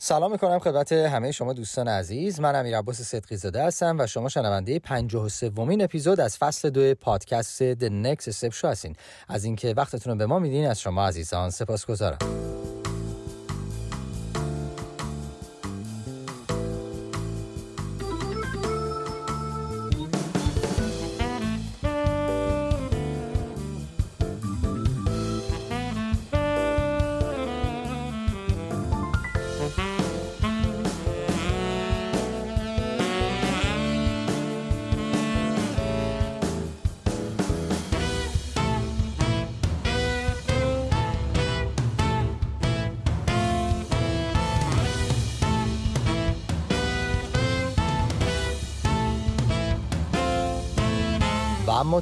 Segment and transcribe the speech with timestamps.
[0.00, 2.40] سلام می‌کنم خدمت همه شما دوستان عزیز.
[2.40, 6.94] من امیر عباس صدقی زاده هستم و شما شنونده 53 ومین اپیزود از فصل دو
[6.94, 8.96] پادکست The Next Step Show هستین.
[9.28, 12.18] از اینکه وقتتون رو به ما میدین از شما عزیزان سپاسگزارم.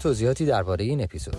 [0.07, 1.37] توضیحاتی درباره این اپیزود.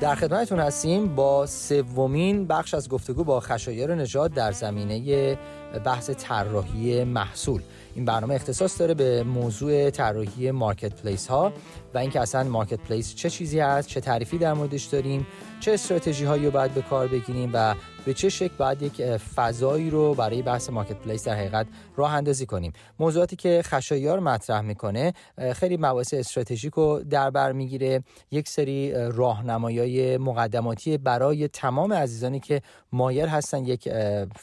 [0.00, 5.38] در خدمتتون هستیم با سومین بخش از گفتگو با خشایر نژاد در زمینه
[5.84, 7.62] بحث طراحی محصول.
[7.94, 11.52] این برنامه اختصاص داره به موضوع طراحی marketplace ها
[11.94, 15.26] و اینکه اصلا marketplace چه چیزی هست چه تعریفی در موردش داریم
[15.60, 17.74] چه استراتژی هایی رو باید به کار بگیریم و
[18.04, 21.66] به چه شکل باید یک فضایی رو برای بحث marketplace در حقیقت
[21.96, 25.12] راه اندازی کنیم؟ موضوعاتی که خشایار مطرح می‌کنه
[25.54, 28.02] خیلی مباحث استراتژیک رو در بر می‌گیره.
[28.30, 33.88] یک سری راهنمایی مقدماتی برای تمام عزیزانی که مایل هستن یک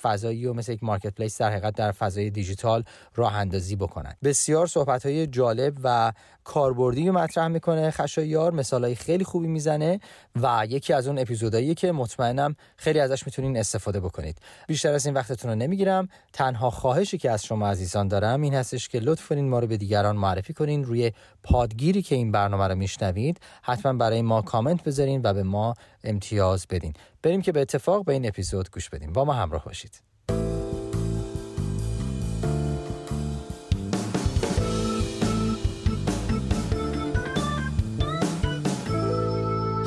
[0.01, 2.83] فضایی و مثل یک مارکت پلیس در حقیقت در فضای دیجیتال
[3.15, 4.15] راه اندازی بکنن.
[4.23, 6.13] بسیار صحبت های جالب و
[6.53, 9.99] کاربردی مطرح می‌کنه خشایار مثال های خیلی خوبی می‌زنه
[10.41, 14.37] و یکی از اون اپیزودایی که مطمئنم خیلی ازش می‌تونین استفاده بکنید.
[14.67, 16.09] بیشتر از این وقتتون رو نمی‌گیرم.
[16.33, 19.77] تنها خواهشی که از شما عزیزان دارم این هستش که لطف کنین ما رو به
[19.77, 20.83] دیگران معرفی کنین.
[20.83, 21.11] روی
[21.43, 26.65] پادگیری که این برنامه رو میشنوید حتما برای ما کامنت بذارین و به ما امتیاز
[26.69, 26.93] بدین.
[27.23, 29.13] بریم که به اتفاق به این اپیزود گوش بدیم.
[29.13, 30.01] با ما همراه باشید.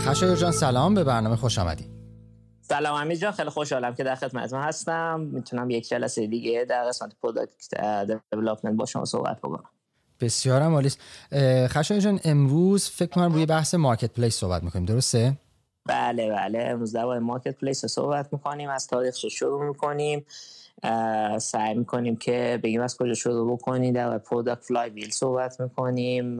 [0.04, 0.94] خشایر جان سلام.
[0.94, 1.90] به برنامه خوش آمدی.
[2.60, 5.20] سلام امیر جان خیلی خوشحالم که در خدمتتون هستم.
[5.20, 7.54] می‌تونم یک جلسه دیگه در قسمت product
[8.32, 9.70] development با شما صحبت بکنم.
[10.20, 10.90] بسیارم عالی
[11.68, 15.32] خشایر جان امروز فکر کنم روی بحث marketplace صحبت می‌کنیم درسته؟
[15.86, 16.58] بله بله.
[16.58, 18.70] امروز در marketplace صحبت می‌کنیم.
[18.70, 20.26] از تاریخش شروع می‌کنیم.
[21.38, 23.94] سعی می‌کنیم که بگیم از کجا شروع بکنیم.
[23.94, 26.38] در product flywheel صحبت می‌کنیم.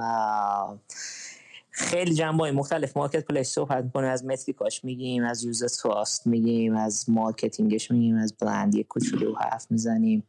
[1.76, 4.06] خیلی جنبه مختلف marketplace صحبت می‌کنه.
[4.06, 8.86] از metric هاش میگیم از user trust میگیم از marketing ش میگیم از برند یک
[8.88, 10.24] کوچولو حرف می‌زنیم.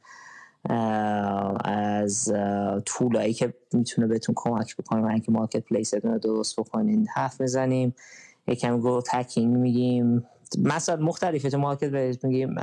[1.66, 2.34] از
[2.86, 5.02] tool هایی که می‌تونه بهتون کمک بکنه.
[5.02, 7.96] برای اینکه marketplace رو درست بکنین حرف می‌زنیم.
[8.48, 10.26] یکم growth hacking میگیم.
[10.58, 12.56] مسائل مختلفی تو marketplace میگیم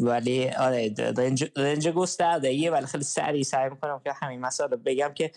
[0.00, 5.30] ولی آره range, range گسترده ولی خیلی سریع سعی می‌کنم که همین مسئله بگم که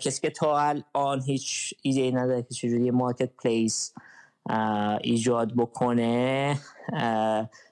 [0.00, 3.92] کسی که تا الان هیچ ایده ای نداره که چجوری marketplace
[5.00, 6.58] ایجاد بکنه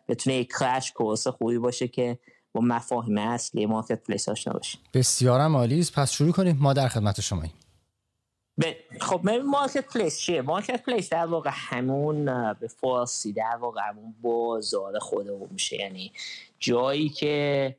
[0.08, 2.18] بتونه یک crash course خوبی باشه که
[2.52, 4.78] با مفاهیم اصلی marketplace آشنا باشه.
[4.94, 5.86] بسیارم عالی.
[5.94, 6.58] پس شروع کنیم.
[6.60, 7.52] ما در خدمت شماییم.
[9.00, 15.76] خب marketplace چیه؟ marketplace در واقع همون به فارسی در واقع همون بازار خودمون میشه.
[15.76, 16.12] یعنی
[16.58, 17.76] جایی که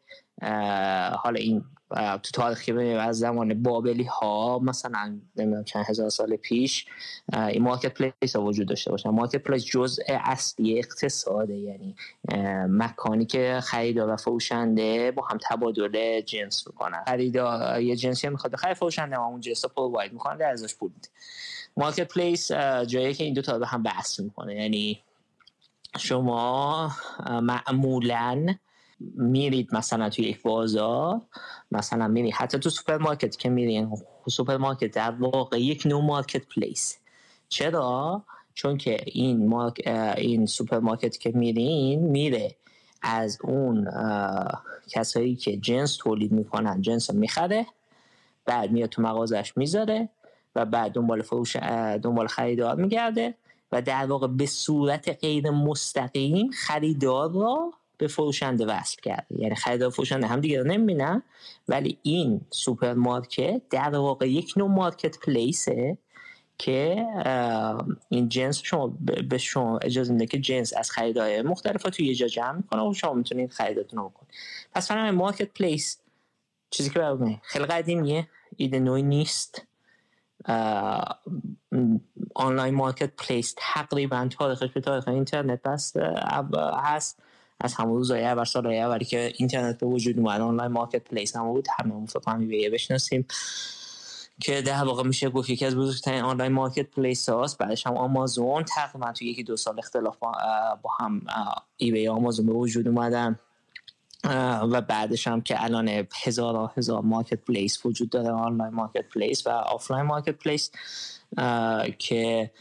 [1.15, 1.63] حالا این
[1.95, 6.85] تو تاریخی از زمان بابلی ها مثلا نمی‌دونم چند هزار سال پیش
[7.33, 9.09] این marketplace ها وجود داشته باشن.
[9.09, 11.95] marketplace جزء اصلی اقتصاده یعنی
[12.67, 17.03] مکانی که خریدار و فروشنده با هم تبادل جنس می‌کنن.
[17.07, 20.91] خریدار یه جنسی می‌خواد بخره فروشنده و اون جنس رو provide می‌کنه در ازاش پول
[20.95, 21.07] میده.
[21.77, 22.51] marketplace
[22.87, 24.55] جایی که این دو تا به هم وصل می‌کنه.
[24.55, 25.01] یعنی
[25.99, 26.91] شما
[27.41, 28.55] معمولاً
[29.15, 31.21] میرید مثلا توی یک بازار
[31.71, 33.97] مثلا میرید حتی تو سوپرمارکت که میرین
[34.29, 36.97] سوپرمارکت در واقع یک نوع marketplace.
[37.49, 38.23] چرا؟
[38.53, 39.81] چون که این مارک
[40.17, 42.55] این سوپرمارکت که میرین میره
[43.01, 43.87] از اون
[44.89, 47.65] کسایی که جنس تولید می‌کنن جنس می‌خره
[48.45, 50.09] بعد میاد تو مغازش می‌ذاره
[50.55, 51.55] و بعد دنبال فروش
[52.03, 53.35] دنبال خریدار میگرده
[53.71, 57.71] و در واقع به صورت غیر مستقیم خریدار را
[58.01, 61.21] به فروشنده وصل کرده یعنی خریدار فروشنده هم دیگه رو
[61.67, 65.97] ولی این سوپرمارکت در واقع یک نوع marketplace ه
[66.57, 67.05] که
[68.09, 68.87] این جنس شما
[69.29, 72.93] به شما اجازه میده که جنس از خریدهای مختلف توی یه جا جمع می‌کنه و
[72.93, 74.31] شما می‌تونید خریداتون رو بکنید.
[74.73, 75.99] پس مفهوم marketplace
[76.69, 78.27] چیزی که برای خیلی قدیمیه.
[78.57, 79.67] ایده نویی نیست.
[82.35, 85.93] online marketplace تقریبا تاریخش به تاریخ اینترنت بسته
[86.83, 87.19] است.
[87.63, 91.67] از همون روزای اول سالهای اولی که اینترنت به وجود اومد online marketplace هم بود
[91.79, 93.25] همه فکر کنم بشناسیم.
[94.39, 98.63] که در واقع میشه گفت یکی از بزرگترین online marketplace هاست بعدش هم آمازون.
[98.63, 100.17] تقریبا تو یکی دو سال اختلاف
[100.81, 101.21] با, هم
[101.77, 103.39] eBay آمازون به وجود اومدن.
[104.71, 110.71] و بعدش هم که الان هزار هزار marketplace وجود داره online marketplace و offline marketplace
[111.99, 112.51] که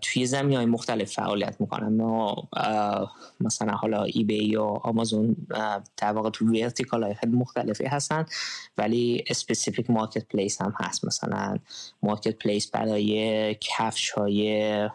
[0.00, 1.96] توی زمین های مختلف فعالیت می‌کنن.
[1.96, 2.48] ما
[3.40, 5.36] مثلا حالا eBay یا آمازون
[5.96, 8.26] در واقع تو vertical های خیلی مختلفی هستن
[8.78, 11.04] ولی specific marketplace هم هست.
[11.04, 11.58] مثلا
[12.02, 14.90] marketplace برای کفش های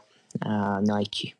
[0.82, 1.34] نایکی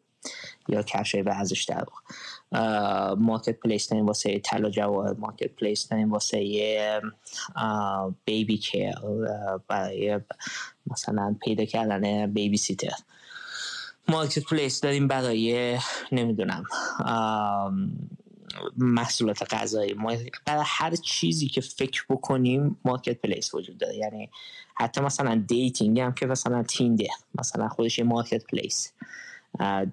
[0.68, 3.16] یا کفش های ورزش در واقع.
[3.16, 7.02] marketplace داریم واسه طلا جواهر marketplace داریم واسه
[8.26, 8.96] baby care
[9.68, 10.20] برای
[10.88, 12.94] مثلا پیدا کردن babysitter
[14.10, 15.80] marketplace داریم برای
[16.12, 16.64] نمی‌دونم
[18.78, 19.96] محصولات غذایی.
[20.46, 23.96] برای هر چیزی که فکر بکنیم marketplace وجود داره.
[23.96, 24.30] یعنی
[24.76, 28.94] حتی مثلا dating هم که مثلا Tinder ه مثلا خودش یه marketplace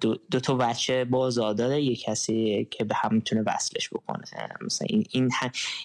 [0.01, 4.23] دو, دو تا بچه بازار داره یه کسی که به هم می‌تونه وصلش بکنه.
[4.61, 5.29] مثلا این, این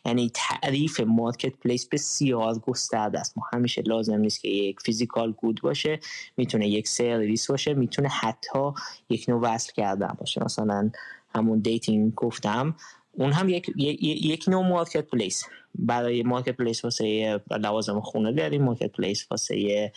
[0.05, 3.39] یعنی تعریف marketplace بسیار گسترده است.
[3.39, 6.01] ما همیشه لازم نیست که یک physical good باشه
[6.37, 8.71] می‌تونه یک سرویس باشه می‌تونه حتی
[9.11, 10.45] یک نوع وصل کردن باشه.
[10.45, 10.91] مثلا
[11.35, 12.75] همون dating گفتم
[13.13, 15.45] اون هم یک, یک نوع marketplace
[15.75, 19.93] برای marketplace واسه لوازم خونه داریم marketplace واسه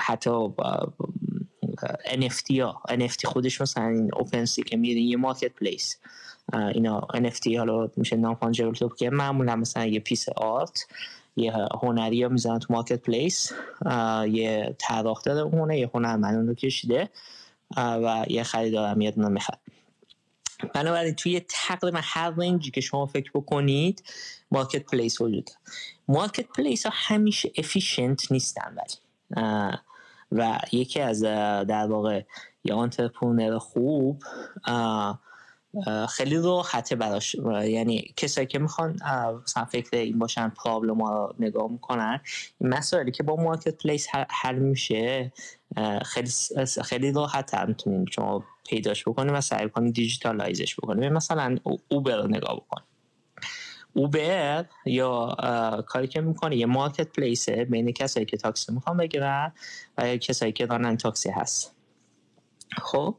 [0.00, 0.48] حتی
[2.04, 2.82] NFT ها.
[2.88, 5.98] NFT خودش مثلا این OpenSea که میرین یه marketplace
[6.52, 10.86] اینا NFT حالا میشه non-fungible token که معمولا مثلا یه piece art
[11.36, 13.52] یه هنری ها می‌زنن تو marketplace
[14.30, 17.08] یه طراح داره اونه یه هنرمند اون رو کشیده.
[17.76, 19.58] و یه خریدار هم یه دونه می‌خواد.
[20.74, 24.02] بنابراین توی تقریبا هر range ی که شما فکر بکنید
[24.50, 25.50] marketplace وجود
[26.08, 29.76] marketplace ها همیشه efficient نیستن ولی.
[30.32, 32.22] و یکی از در واقع
[32.64, 34.22] یه خوب
[36.08, 37.34] خیلی راحته براش.
[37.64, 38.92] یعنی کسایی که می‌خوان
[39.44, 42.20] مثلا فکر این باشن problem رو نگاه می‌کنن
[42.60, 45.32] این مسائلی که با marketplace حل میشه
[46.04, 46.30] خیلی
[46.84, 51.56] خیلی راحت هم می‌تونین شما پیداش بکنید و سعی کنید digitalize ش بکنید مثلا
[51.88, 52.82] Uber رو نگاه بکن.
[53.92, 55.36] Uber یا
[55.86, 59.52] کاری که می‌کنه یه marketplace ه بین کسایی که تاکسی می‌خوان بگیرن
[59.98, 61.74] و کسایی که راننده تاکسی هست.
[62.82, 63.14] خب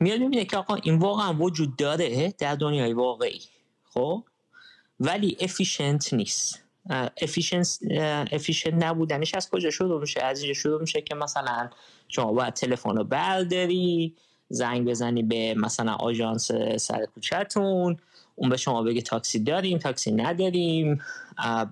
[0.00, 3.40] میاد می‌بینه که آقا این واقعا وجود داره در دنیای واقعی.
[3.84, 4.24] خب
[5.00, 6.62] ولی efficient نیست.
[8.32, 11.70] efficient نبودنش از کجا شروع میشه؟ از اینجا شروع میشه که مثلا
[12.08, 14.16] شما باید تلفن رو برداری
[14.48, 17.96] زنگ بزنی به مثلا آژانس سر کوچهتون
[18.36, 21.00] اون به شما بگه تاکسی داریم تاکسی نداریم.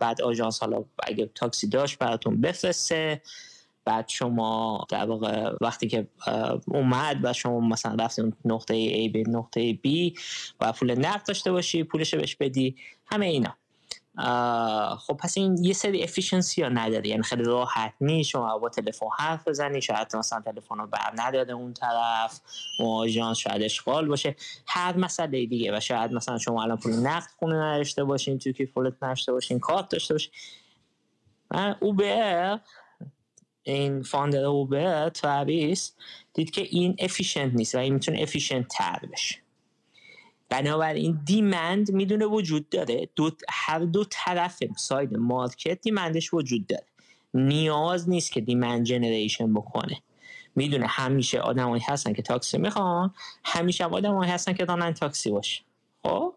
[0.00, 3.22] بعد آژانس حالا اگه تاکسی داشت براتون بفرسته.
[3.84, 6.06] بعد شما در واقع وقتی که
[6.68, 10.18] اومد و شما مثلا رفتیم نقطه A به نقطه B
[10.60, 12.76] و پول نقد داشته باشی پولش بهش بدی
[13.06, 13.56] همه اینا.
[14.98, 17.08] خب پس این یه سری افیشنسی ها نداره.
[17.08, 18.30] یعنی خیلی راحت نیست.
[18.30, 19.82] شما با تلفن حرف بزنی.
[19.82, 22.40] شاید مثلا تلفن رو بر نداره اون طرف.
[22.80, 24.36] آژانس شاید اشغال باشه.
[24.66, 25.76] هر مسئله دیگه.
[25.76, 28.38] و شاید مثلا شما الان پول نقد خونه نداشته باشین.
[28.38, 29.58] توی که پولت نداشته باشین.
[29.58, 30.32] کارت داشته باشین.
[31.80, 32.60] اوبر
[33.62, 35.96] این founder اوبر تراویس
[36.34, 39.43] دید که این efficient نیست و این می‌تونه efficient تر بشه.
[40.54, 43.08] بنابراین demand می‌دونه وجود داره.
[43.16, 46.84] دو هر دو طرف side market demand ش وجود داره.
[47.34, 50.02] نیاز نیست که demand generation بکنه.
[50.54, 55.62] می‌دونه همیشه آدمایی هستن که تاکسی می‌خوان همیشه آدمایی هستن که دارن تاکسی باشه.
[56.02, 56.34] خب؟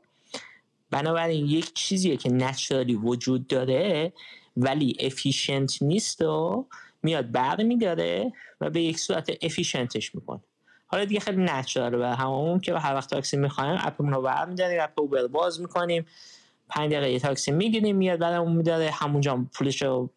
[0.92, 4.14] بنابراین یک چیزیه که naturally وجود داره
[4.58, 6.66] ولی efficient نیست و
[7.04, 10.42] میاد برمی میداره و به یک صورت efficient ش می‌کنه.
[10.88, 15.00] حالا دیگه خیلی natural و همون که هر وقت تاکسی می‌خوایم اپمون رو برمیداریم اپ
[15.00, 16.06] اوبر باز می‌کنیم.
[16.70, 18.92] پنج دقیقه یه تاکسی می‌گیریم میاد اون میداره.
[18.92, 20.10] همونجا پولش رو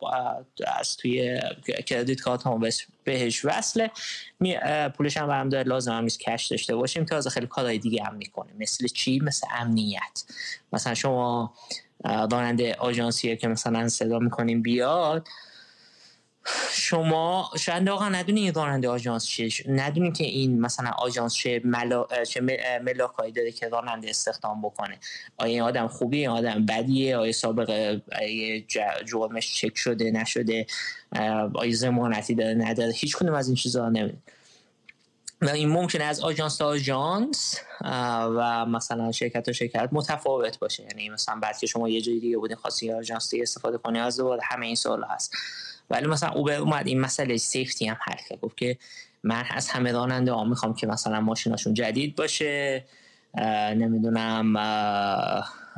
[0.78, 1.40] از توی
[1.86, 2.60] credit card هم
[3.04, 3.90] بهش وصله.
[4.96, 5.68] پولش هم برم داره.
[5.68, 7.04] لازم هم cash داشته باشیم.
[7.04, 8.54] تازه خیلی کارهای دیگه هم می‌کنیم.
[8.58, 10.24] مثل چی؟ مثل امنیت.
[10.72, 11.54] مثلا شما
[12.04, 15.28] راننده آژانسیه که مثلا صدا می‌کنیم بیاد
[16.72, 19.50] شما شاید واقعا ندونی این راننده آژانس چیه.
[19.68, 22.40] ندونی که این مثلا آژانس چه ملا چه
[22.84, 24.98] ملاکایی داره که راننده استخدام بکنه.
[25.36, 28.02] آیا این آدم خوبیه؟ آدم بدیه؟ آیا سابقه
[29.06, 30.66] جرمش چک شده نشده؟
[31.54, 34.22] آیا زمانتی داره نداره؟ هیچ کنیم از این چیزا نمی‌دونی.
[35.42, 37.60] و این ممکنه از آژانس تا آژانس
[38.36, 40.82] و مثلا شرکت تا شرکت متفاوت باشه.
[40.82, 44.40] یعنی مثلا بعد که شما یه جایی دیگه بودین خواستی آژانس استفاده کنی از دوباره
[44.44, 45.32] همه این سوال هست.
[45.90, 48.40] ولی مثلا اوبر اومد این مسئله safety هم کرد.
[48.40, 48.76] گفت که
[49.22, 52.84] من از همه راننده ها می‌خوام که مثلا ماشیناشون جدید باشه.
[53.76, 54.52] نمی‌دونم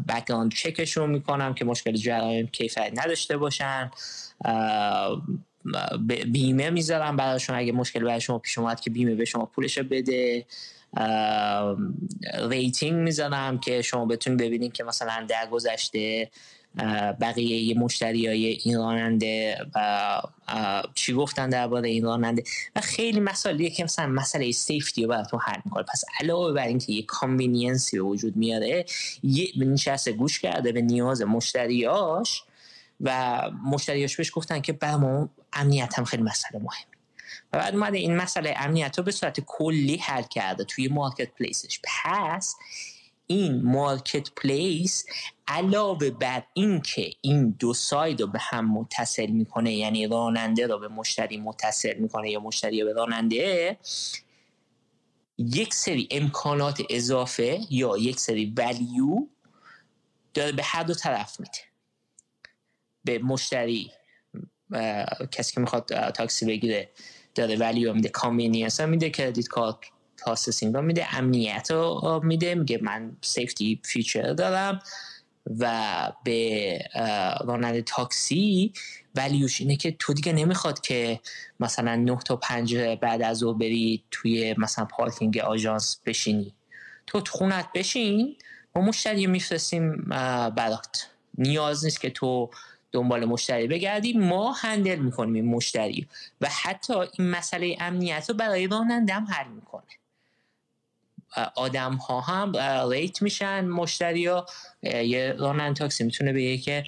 [0.08, 3.90] background check شون می‌کنم که مشکل جرایم کیفری نداشته باشن.
[6.26, 7.56] بیمه می‌ذارم براشون.
[7.56, 10.46] اگه مشکل برای شما پیش اومد که بیمه به شما پولش بده.
[12.50, 16.30] rating می‌ذارم که شما بتونید ببینید که مثلا در گذشته
[17.20, 20.22] بقیه مشتری های این راننده و
[20.94, 22.44] چی گفتن درباره این راننده
[22.76, 26.92] و خیلی مسائلیه که مثلا مسئله safety رو براتون حل می‌کنه پس علاوه بر اینکه
[26.92, 28.84] یه convenience ی به وجود میاره
[29.22, 32.42] یه نشسته گوش کرده به نیاز مشتریاش
[33.00, 36.92] و مشتریاش بهش گفتن که بر ما امنیت هم خیلی مسئله مهمی.
[37.52, 41.80] و بعد اومده این مسئله امنیت رو به صورت کلی حل کرده توی marketplace ش
[41.84, 42.56] پس
[43.32, 45.06] این marketplace
[45.48, 50.88] علاوه بر اینکه این دو side رو به هم متصل می‌کنه یعنی راننده رو به
[50.88, 53.78] مشتری متصل می‌کنه یا مشتری به راننده
[55.38, 59.26] یک سری امکانات اضافه یا یک سری value
[60.34, 61.58] داره به هر دو طرف میده.
[63.04, 63.90] به مشتری
[65.30, 66.90] کسی که می‌خواد تاکسی بگیره
[67.34, 69.76] داره value میده convenience میده credit card
[70.24, 74.82] processing رو میده امنیت رو میده میگه من safety feature دارم
[75.58, 76.78] و به
[77.44, 78.72] راننده تاکسی
[79.14, 81.20] value ش اینه که تو دیگه نمی‌خواد که
[81.60, 86.54] مثلا نه تا پنج بعد از ظهر بری توی مثلا پارکینگ آژانس بشینی.
[87.06, 88.36] تو تو خونت بشین
[88.76, 89.96] ما مشتری میفرستیم
[90.56, 91.08] برات.
[91.38, 92.50] نیاز نیست که تو
[92.92, 96.08] دنبال مشتری بگردی ما handle می‌کنیم این مشتری
[96.40, 99.82] و حتی این مسئله امنیت رو برای راننده هم حل می‌کنه.
[101.54, 102.56] آدم ها هم
[102.90, 104.46] rate میشن مشتری ها
[104.82, 106.84] یه راننده تاکسی می‌تونه بگه که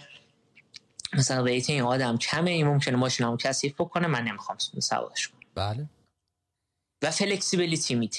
[1.12, 5.40] مثلا rate این آدم کمه این ممکنه ماشین هم کثیف بکنه من نمی‌خوام سوارش کنم.
[5.54, 5.88] بله.
[7.02, 8.18] و فلکسیبیلیتی میده.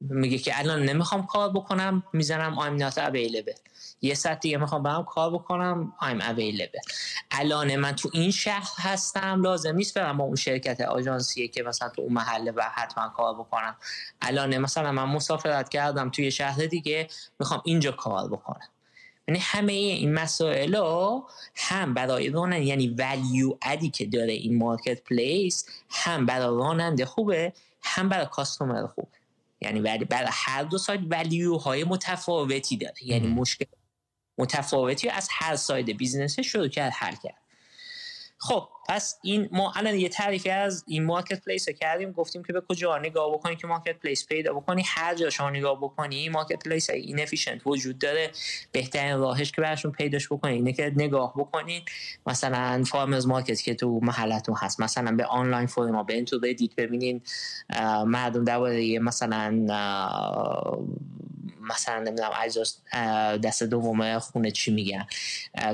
[0.00, 3.69] میگه که الان نمی‌خوام کار بکنم می‌زنم I'm not available.
[4.02, 6.92] یه ساعت دیگه می‌خوام برم کار بکنم I'm available.
[7.30, 11.88] الان من تو این شهر هستم لازم نیست برم با اون شرکت آژانسیه که مثلا
[11.88, 13.76] تو اون محله و حتما کار بکنم.
[14.22, 18.68] الان مثلا من مسافرت کردم توی شهر دیگه می‌خوام اینجا کار بکنم.
[19.28, 20.82] یعنی همه این مسائل
[21.54, 27.52] هم برای راننده یعنی ولیو ادی که داره این مارکت پلیس هم برای راننده خوبه
[27.82, 29.08] هم برای customer خوبه.
[29.60, 33.06] یعنی برای هر دو side value های متفاوتی داره.
[33.06, 33.64] یعنی مشکل
[34.38, 37.34] متفاوتی از هر side business شروع کرد حل کرد.
[38.42, 42.60] خب پس این ما الان یه تعریفی از این marketplace رو کردیم گفتیم که به
[42.68, 47.98] کجا نگاه بکنی که marketplace پیدا بکنی هر جا شما نگاه بکنی marketplace inefficient وجود
[47.98, 48.30] داره.
[48.72, 51.82] بهترین راهش که براشون پیداش بکنی اینه که نگاه بکنین
[52.26, 56.40] مثلا farmers market که تو محلتون هست مثلا به online forum به این تو
[56.76, 57.22] ببینین.
[58.06, 59.66] مردم درباره مثلا
[61.60, 62.78] مثلا نمی‌دونم اجناس
[63.44, 65.06] دست دوم خونه چی میگن.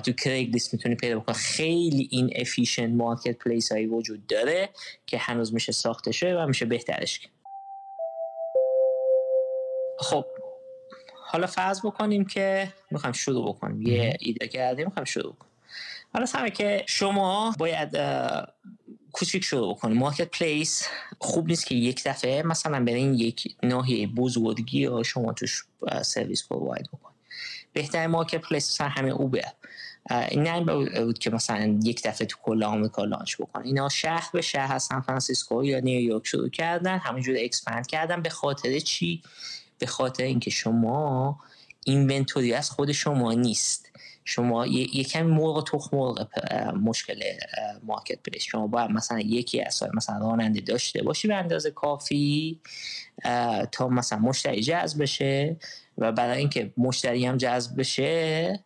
[0.05, 1.35] تو Craigslist می‌تونی پیدا بکنی.
[1.35, 4.69] خیلی inefficient marketplace هایی وجود داره
[5.07, 7.33] که هنوز میشه ساخته شده و میشه بهترش کرد.
[9.99, 10.25] خب
[11.15, 13.83] حالا فرض بکنیم که می‌خوایم شروع بکنیم.
[13.83, 15.53] یه ایده کردیم می‌خوایم شروع کنیم
[16.13, 17.97] حالا سمه که شما باید
[19.19, 20.83] کوچیک شروع بکنیم marketplace
[21.19, 25.65] خوب نیست که یک دفعه مثلا برین یک ناحیه بزرگی یا شما توش
[26.03, 27.17] سرویس provide بکنید.
[27.73, 29.53] بهترین marketplace مثلا همین اوبر.
[30.29, 30.61] این نه
[31.05, 34.83] بود که مثلا یک دفعه تو کل آمریکا launch بکنن اینا شهر به شهر از
[34.83, 38.23] سان فرانسیسکو یا نیویورک شروع کردن همینجور expand کردن.
[38.23, 39.23] به خاطر چی؟
[39.79, 41.39] به خاطر اینکه شما
[41.85, 43.86] اینونتوری از خود شما نیست.
[44.29, 46.29] شما یه کمی مرغ تخم مرغ
[46.75, 47.23] مشکل
[47.83, 48.43] مارکت پلیس.
[48.43, 52.61] شما باید مثلا یکی از مثلا راننده داشته باشی به اندازه کافی
[53.73, 55.57] تا مثلا مشتری جذب بشه
[55.99, 58.65] و برای اینکه مشتری هم جذب بشه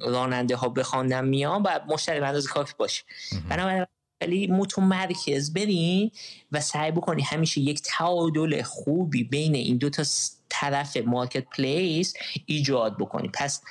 [0.00, 3.04] راننده ها بخواندن میان باید مشتری به اندازه کافی باشه.
[3.48, 3.86] بنابراین
[4.20, 6.10] ولی متمرکز برین
[6.52, 10.02] و سعی بکنی همیشه یک تعادل خوبی بین این دو تا
[10.48, 12.14] طرف marketplace
[12.46, 13.30] ایجاد بکنی.
[13.34, 13.62] پس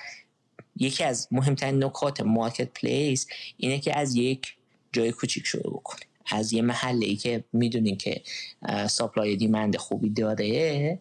[0.75, 3.27] یکی از مهمترین نکات marketplace
[3.57, 4.55] اینه که از یک
[4.91, 8.21] جای کوچیک شروع بکنید از یه محله ای که می‌دونین که
[8.89, 10.99] supply demand خوبی داره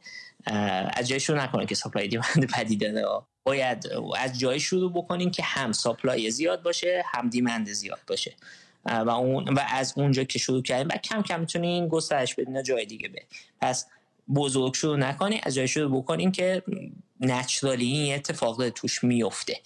[0.97, 3.05] از جای شروع نکنه که supply demand بدی داره.
[3.45, 3.89] باید
[4.19, 8.33] از جای شروع بکنین که هم supply زیاد باشه هم demand زیاد باشه.
[8.87, 12.87] و اون و از اونجا که شروع کردیم بعد کم کم می‌تونین گسترش بدین جای
[12.87, 13.23] دیگه به
[13.61, 13.87] پس
[14.35, 16.63] بزرگ شروع نکنی از جای شروع بکنین که
[17.21, 19.61] نچرالی این اتفاق توش میفته.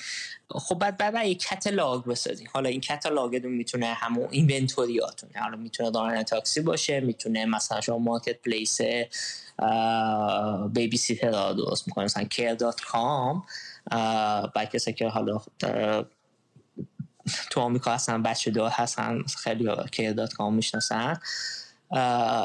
[0.51, 6.23] خب بعد بعد یه کتلاگ بسازین حالا این کتلاگتون می‌تونه همون اینونتوریاتون حالا می‌تونه دارن
[6.23, 8.81] تاکسی باشه می‌تونه مثلا شما مارکت پلیس
[10.73, 13.43] بیبی سیتر را درست می‌کنه مثلا care.com
[14.55, 15.41] بعد کسی که حالا
[17.51, 21.21] تو آمریکا هستن بچه دار هستن خیلی care.com می‌شناسن.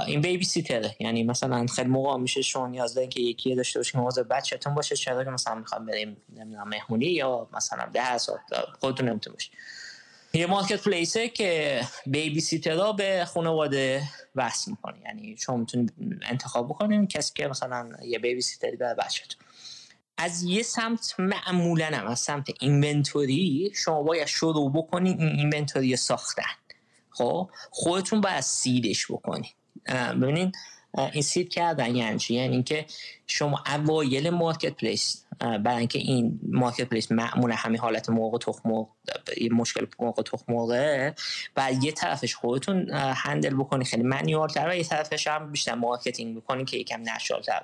[0.07, 4.23] این babysitter ه یعنی مثلا خیلی موقع میشه شما دارین که یکی داشته باشین مواظب
[4.23, 8.41] بچه‌تون باشه چرا که مثلا می‌خوام بریم نمی‌دونم مهمونی یا مثلا ده ساعت
[8.79, 9.51] خودتون نمیتون باشه.
[10.33, 14.03] یه marketplace ه که babysitter به خانواده
[14.35, 14.95] وصل می‌کنه.
[15.05, 19.41] یعنی شما می‌تونید انتخاب بکنین کسی که مثلا یه babysitter ی برای بچه‌تون.
[20.17, 26.43] از یه سمت معمولا هم از سمت inventory شما باید شروع بکنین این inventory ساختن.
[27.13, 29.55] خب خودتون باید seed ش بکنید
[30.21, 30.51] ببینین
[30.97, 32.85] این seed کردن یعنی چی یعنی اینکه
[33.27, 38.87] شما اوایل marketplace برای اینکه این marketplace معمولا همین حالت مرغ و تخم
[39.51, 41.15] مشکل مرغ و تخم مرغه
[41.57, 46.37] و یه طرفش خودتون handle بکنی خیلی manual تر و یه طرفش هم بیشتر marketing
[46.37, 47.63] بکنی که یکم natural تر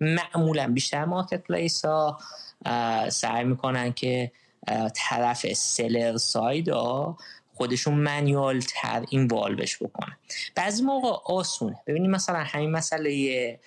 [0.00, 2.18] معمولا بیشتر marketplace ها
[3.08, 4.32] سعی می‌کنن که
[4.94, 7.16] طرف سلر ساید ها
[7.58, 10.16] خودشون منیال تر این والوش بکنن.
[10.54, 11.78] بعضی موقع آسونه.
[11.86, 13.58] ببینید مثلا همین مسئله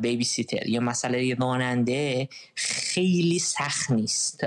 [0.00, 4.44] بیبی سیتر یا مسئله راننده خیلی سخت نیست.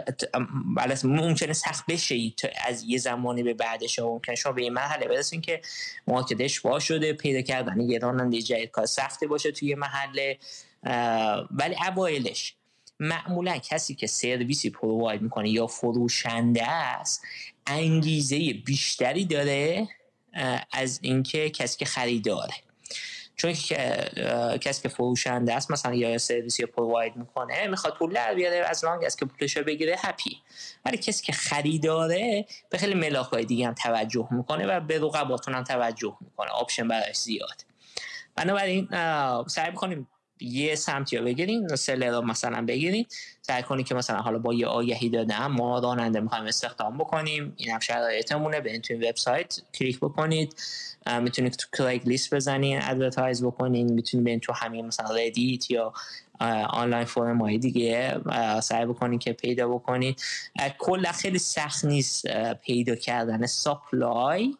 [0.77, 2.15] بله ممکنه سخت بشه
[2.67, 5.61] از یه زمانی به بعدش و ممکن شما به این مرحله برسین که
[6.07, 10.37] مارکتش با شده پیدا کردن یه راننده جدید کار سخته باشه توی محله
[11.51, 12.55] ولی اوایلش
[13.01, 17.21] معمولا کسی که سرویسی provide می‌کنه یا فروشنده است
[17.67, 19.87] انگیزه بیشتری داره
[20.71, 22.53] از اینکه کسی که خریداره.
[23.35, 23.53] چون
[24.57, 29.05] کسی که فروشنده است مثلا یا سرویسی provide می‌کنه می‌خواد پول در بیاره as long
[29.05, 30.37] as که پولش بگیره happy
[30.85, 35.53] ولی کسی که خریداره به خیلی ملاک های دیگه هم توجه می‌کنه و به رقباتون
[35.53, 37.65] هم توجه می‌کنه option براش زیاد.
[38.35, 38.87] بنابراین
[39.47, 40.07] سعی می‌کنیم
[40.41, 43.05] یه سمتی رو بگیرین seller رو مثلا بگیرین
[43.41, 47.53] سعی کنید که مثلا حالا با یه آگهی دادم ما راننده می‌خوایم استخدام بکنیم.
[47.57, 48.61] این هم شرایطمونه.
[48.61, 50.55] به توی وبسایت کلیک بکنید.
[51.21, 53.93] می‌تونید تو Craigslist بزنین advertise بکنین.
[53.93, 55.93] می‌تونید برین تو همین مثلا Reddit یا
[56.69, 58.21] آنلاین forum های دیگه
[58.61, 60.21] سعی بکنید که پیدا بکنید
[60.77, 63.45] کلا خیلی سخت نیست پیدا کردن.
[63.45, 64.55] supply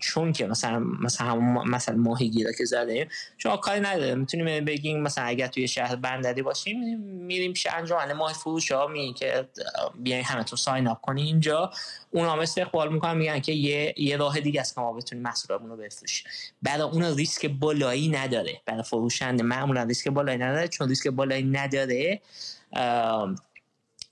[0.00, 3.08] چون که مثلا مثلا مثلا ماهی که زدیم
[3.38, 8.34] شما کاری نداره می‌تونیم بگیم مثلا اگر توی شهر بندری باشیم میریم پیش انجمن ماهی
[8.34, 9.48] فروش ها می که
[9.94, 11.70] بیاین همتون ساین اپ کنی اینجا.
[12.10, 15.70] اونا هم استقبال می‌کنن میگن که یه یه راه دیگه است که ما بتونیم محصولمون
[15.70, 16.26] رو بفروشیم.
[16.62, 18.60] برای اون ریسک بالایی نداره.
[18.66, 22.20] برای فروشنده معمولا ریسک بالایی نداره چون ریسک بالایی نداره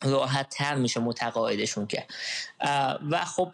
[0.02, 2.06] راحت تر میشه متقاعدشون که.
[3.10, 3.50] و خب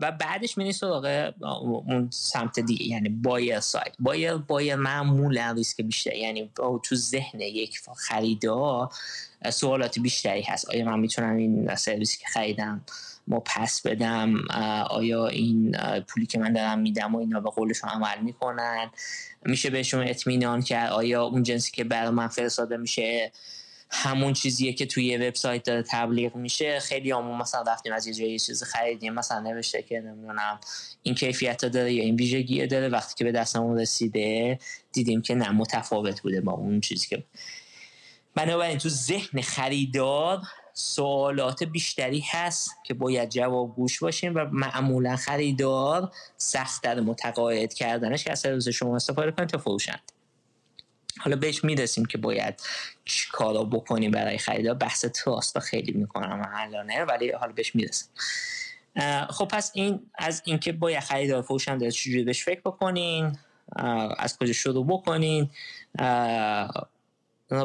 [0.00, 6.14] و بعدش میری سراغ اون سمت دیگه یعنی بایر سایت بایر بایر معمولا ریسک بیشتر
[6.14, 6.50] یعنی
[6.82, 8.88] تو ذهن یک خریدار
[9.50, 10.70] سوالات بیشتری هست.
[10.70, 12.84] آیا من می‌تونم این سرویسی که خریدم
[13.28, 14.34] ما پس بدم؟
[14.90, 15.76] آیا این
[16.08, 18.90] پولی که من دارم میدم و اینا به قولشون عمل می‌کنن؟
[19.44, 23.32] میشه بهشون اطمینان کرد؟ آیا اون جنسی که برای من فرستاده میشه
[23.90, 26.80] همون چیزیه که توی وبسایت داره تبلیغ میشه.
[26.80, 30.60] خیلی همون مثلا رفتیم از یه جایی چیز خریدیم مثلا نوشته که نمی‌دونم
[31.02, 32.88] این کیفیت داره یا این ویژگی داره.
[32.88, 34.58] وقتی که به دستمون رسیده
[34.92, 37.24] دیدیم که نه متفاوت بوده با اون چیزی که
[38.34, 40.42] بنابراین تو ذهن خریدار
[40.74, 48.32] سوالات بیشتری هست که باید جواب گوش باشیم و معمولا خریدار سختتر متقاعد کردنش که
[48.32, 50.15] از شما استفاده کنید تا فروشند.
[51.18, 52.60] حالا بهش می‌رسیم که باید
[53.04, 58.08] چی کارا بکنیم برای خریدار بحث trust خیلی می‌کنم الانه ولی حالا بهش می‌رسیم.
[59.30, 63.38] خب پس این از اینکه باید خریدار فروشنده چجوری بهش فکر بکنین
[64.18, 65.50] از کجا شروع بکنین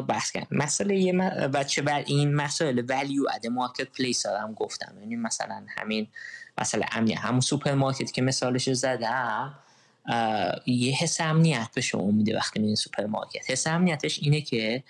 [0.08, 1.12] بحث کنیم مسئله یه
[1.46, 4.94] و چه بر این مسئله value add marketplace هم گفتم.
[5.00, 6.08] یعنی مثلا همین
[6.58, 7.18] مسئله امنیت.
[7.18, 9.54] همون سوپرمارکت که مثالش زدم
[10.66, 13.50] یه حس امنیت به شما میده وقتی میدین سوپرمارکت.
[13.50, 14.82] حس امنیتش اینه که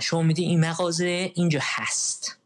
[0.00, 2.38] شما میدی این مغازه اینجا هست.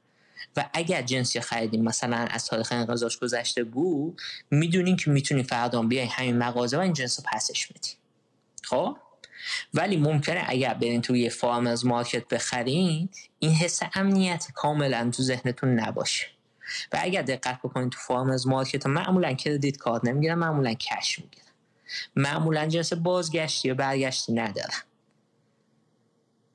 [0.56, 6.08] و اگر جنسی خریدیم مثلا از تاریخ انقضاش گذشته بود می‌دونین که می‌تونین فردا بیاین
[6.08, 7.94] همین مغازه و این جنس رو پسش بدین.
[8.62, 8.96] خب؟
[9.74, 13.08] ولی ممکنه اگر برین توی farmers market بخرین
[13.38, 16.26] این حس امنیت کاملا تو ذهنتون نباشه.
[16.92, 21.49] و اگر دقت بکنید تو farmers market معمولا credit card نمی‌گیرن معمولا cash می‌گیرن.
[22.16, 24.78] معمولا جنس بازگشتی یا برگشتی ندارن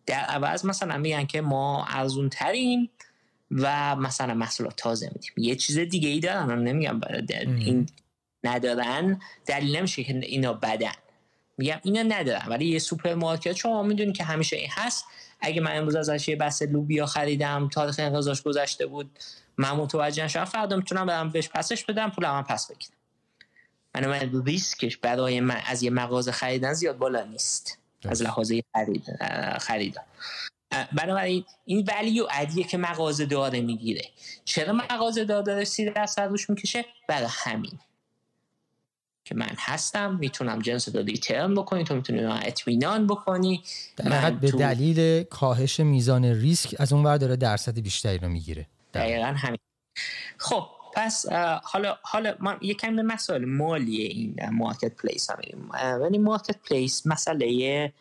[0.06, 2.89] در عوض مثلا میگن که ما ارزون تریم
[3.52, 5.32] و مثلا محصولات تازه میدیم.
[5.38, 7.02] یه چیز دیگه ای دارن من نمیگم
[7.39, 7.89] این
[8.43, 9.21] ندارن.
[9.45, 10.91] دلیل نمیشه که اینا بدن.
[11.58, 15.06] میگم اینا ندارن ولی یه سوپرمارکت شما می‌دونی که همیشه این هست.
[15.39, 19.19] اگه من امروز ازش یه بسته لوبیا خریدم تاریخ انقضاش گذشته بود
[19.58, 22.98] من متوجه نشدم فردا می‌تونم برم بهش پسش بدم پول من پس بگیرم.
[23.96, 27.78] من من ریسکش برای من از یه مغازه خریدن زیاد بالا نیست.
[28.06, 29.06] از لحاظ خرید
[29.62, 30.02] خریدن.
[30.98, 34.06] بنابراین این value add یه که مغازه داره می‌گیره.
[34.46, 37.80] چرا مغازه داره سی درصد روش می‌کشه؟ برای همین.
[39.26, 43.64] که من هستم می‌تونم جنس رو return بکنی تو می‌تونی اطمینان بکنی.
[43.98, 48.66] در به دلیل کاهش میزان ریسک از اون ور داره درصد بیشتری رو می‌گیره.
[48.94, 49.60] دقیقا همین.
[50.38, 51.26] خب پس
[51.64, 55.70] حالا حالا ما یکم به مسائل مالی این marketplace هم
[56.02, 57.94] ولی marketplace مسئله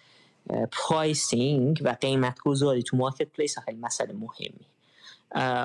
[0.73, 4.67] pricing و قیمت گذاری تو marketplace خیلی مسئله مهمی.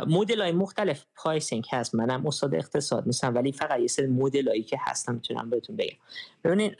[0.07, 4.63] مدل های مختلف pricing هست منم استاد اقتصاد نیستم ولی فقط یه سری مدل هایی
[4.63, 5.97] که هستم می‌تونم بهتون بگم.
[6.43, 6.77] ببینید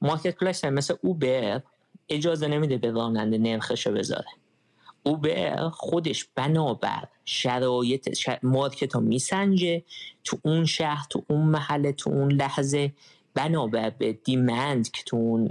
[0.00, 1.62] marketplace مثل Uber
[2.08, 4.28] اجازه نمیده به راننده نرخشو بذاره.
[5.06, 9.82] اوبر خودش بنابر شرایط مارکت رو میسنجه
[10.24, 12.92] تو اون شهر تو اون محله تو اون لحظه
[13.34, 15.46] بنابر به دیمند که تو اون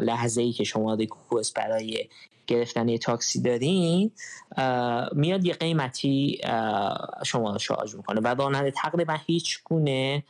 [0.00, 2.08] لحظه ای که شما ریکوست برای
[2.46, 4.10] گرفتن یه تاکسی دارین
[5.12, 6.40] میاد یه قیمتی
[7.24, 10.22] شما رو شارژ می‌کنه و راننده تقریبا هیچ گونه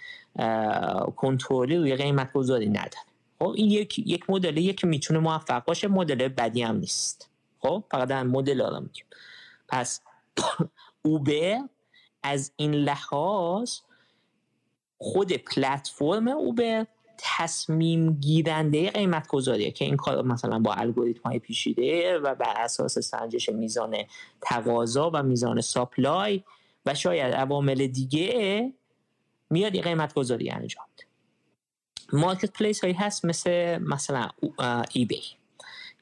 [1.16, 3.04] کنترلی روی قیمت گذاری نداره.
[3.38, 7.28] خب این یک یک مدلی که می‌تونه موفق باشه مدل بدی هم نیست.
[7.62, 9.04] خب فقط در مدل ها میگیم.
[9.68, 10.00] پس
[11.04, 11.58] اوبر
[12.22, 13.78] از این لحاظ
[14.98, 16.86] خود پلتفرم اوبر
[17.18, 22.98] تصمیم گیرنده قیمت گذاریه که این کار مثلا با الگوریتم های پیشیده و بر اساس
[22.98, 23.96] سنجش میزان
[24.40, 26.42] تقاضا و میزان ساپلای
[26.86, 28.72] و شاید عوامل دیگه
[29.50, 30.86] میاد یه قیمت گذاری انجام
[32.12, 34.28] مارکت پلیس هایی هست مثل مثلا
[34.92, 35.22] ای بی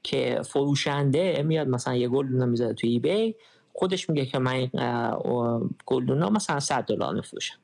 [0.02, 3.34] که فروشنده میاد مثلا یه گلدونه می‌ذاره تو ای بی
[3.72, 4.70] خودش میگه که من
[5.86, 7.58] گلدونه مثلا 100 دلار میفروشم.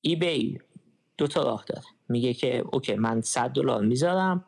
[0.00, 0.60] ای بی
[1.18, 1.86] دو تا راه داره.
[2.08, 4.44] میگه که اوکی من 100 دلار می‌ذارم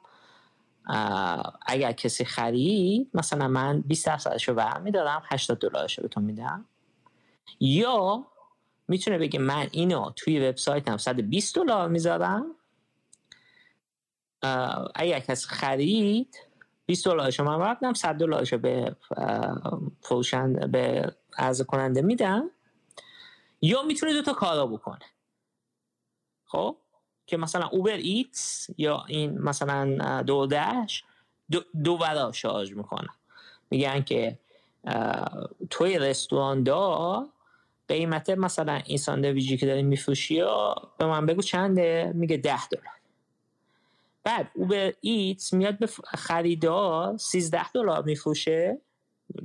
[1.67, 6.65] اگر کسی خرید مثلا من 20 درصدش رو برمیدارم 80 دلارش رو بهتون میدم.
[7.61, 8.27] یا
[8.89, 12.47] می‌تونه بگه من اینو توی وبسایتم 120 دلار می‌ذارم
[14.95, 16.37] اگر کسی خرید
[16.91, 18.97] 20 دلارش رو من برمیدارم 100 دلارش رو به
[20.03, 22.51] فروشنده به عرضه کننده میدم.
[23.63, 25.05] یا می‌تونه دو تا کارا بکنه.
[26.45, 26.77] خب؟
[27.27, 33.15] که مثلا اوبر ایتس یا این مثلا دو, دو برا شارژ می‌کنن
[33.71, 34.39] میگن که
[35.71, 37.27] توی رستوران دا
[37.89, 43.00] قیمت مثلا این ساندویجی که داری میفروشی یا به من بگو چنده؟ میگه ده دلار.
[44.25, 48.79] بعد Uber Eats میاد به خریدار 13 دلار میفروشه.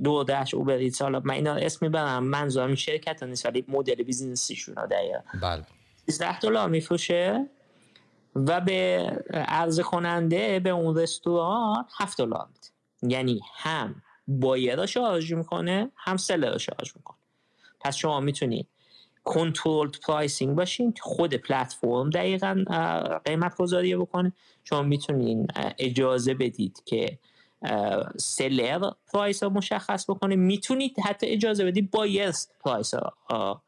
[0.04, 1.02] دو دهش Uber Eats.
[1.02, 2.24] حالا من اینا اسم می‌برم.
[2.24, 5.20] منظورم شرکت نیست ولی مدل business یشون دقیقا.
[5.42, 5.66] بله.
[6.10, 7.46] 13 دلار میفروشه
[8.34, 13.14] و به عرضه کننده به اون رستوران 7 دلار میده.
[13.14, 17.16] یعنی هم buyer رو charge می‌کنه هم seller charge می‌کنه.
[17.80, 18.68] پس شما می‌تونید
[19.24, 22.64] کنترل pricing باشین که خود پلتفرم دقیقا
[23.24, 24.32] قیمت گذاری بکنه.
[24.68, 25.48] شما می‌تونین
[25.78, 27.18] اجازه بدید که
[28.16, 30.36] seller price رو مشخص بکنه.
[30.36, 32.32] می‌تونید حتی اجازه بدید buyer
[32.64, 33.60] price رو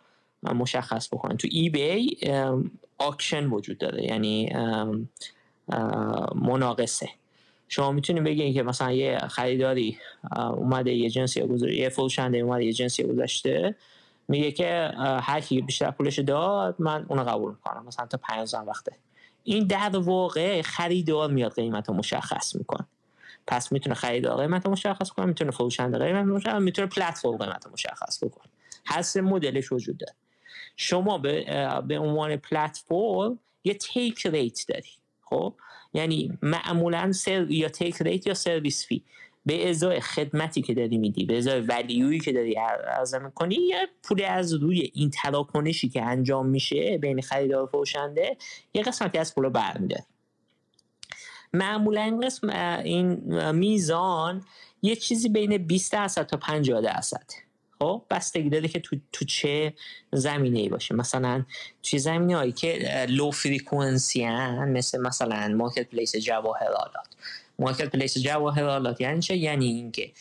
[0.54, 1.36] مشخص بکنه.
[1.36, 2.18] تو eBay
[2.98, 4.52] auction وجود داره یعنی
[6.34, 7.08] مناقصه.
[7.68, 9.98] شما می‌تونید بگید که مثلا یه خریداری
[10.36, 13.74] اومده یه جنسی گذاشته یه فروشنده اومده یه جنسی گذاشته
[14.28, 17.84] میگه که هر بیشتر پولش داد من اونو قبول می‌کنم.
[17.86, 18.92] مثلا تا 15 وقته.
[19.44, 22.86] این در واقع خریدار میاد قیمت رو مشخص می‌کنه.
[23.46, 27.72] پس می‌تونه خریدار قیمت رو مشخص کنه می‌تونه فروشنده قیمت مشخص می‌تونه پلتفرم قیمت رو
[27.72, 28.52] مشخص بکنه.
[28.84, 30.14] هر سه مدلش وجود داره.
[30.76, 31.44] شما به,
[31.86, 34.90] به عنوان پلتفرم یه take rate داری
[35.22, 35.54] خب؟
[35.94, 39.04] یعنی معمولا سر یا take rate یا service fee
[39.48, 42.54] به ازای خدمتی که داری میدی به ازای value یی که داری
[42.98, 48.36] عرضه می‌کنی یه پول از روی این تراکنشی که انجام میشه بین خریدار و فروشنده
[48.74, 50.04] یه قسمتی از پول برمیده
[51.52, 52.50] معمولا این قسم
[52.84, 54.44] این میزان
[54.82, 57.24] یه چیزی بین 20 درصد تا 50 درصد.
[57.78, 59.74] خب؟ بستگی داره که تو, تو چه
[60.12, 60.94] زمینه ای باشه.
[60.94, 61.44] مثلا
[61.82, 64.26] توی زمینه هایی که low frequency
[64.66, 67.08] مثل مثلا marketplace جواهرالات
[67.58, 70.12] marketplace جواهرالات یعنی چه؟ یعنی اینکه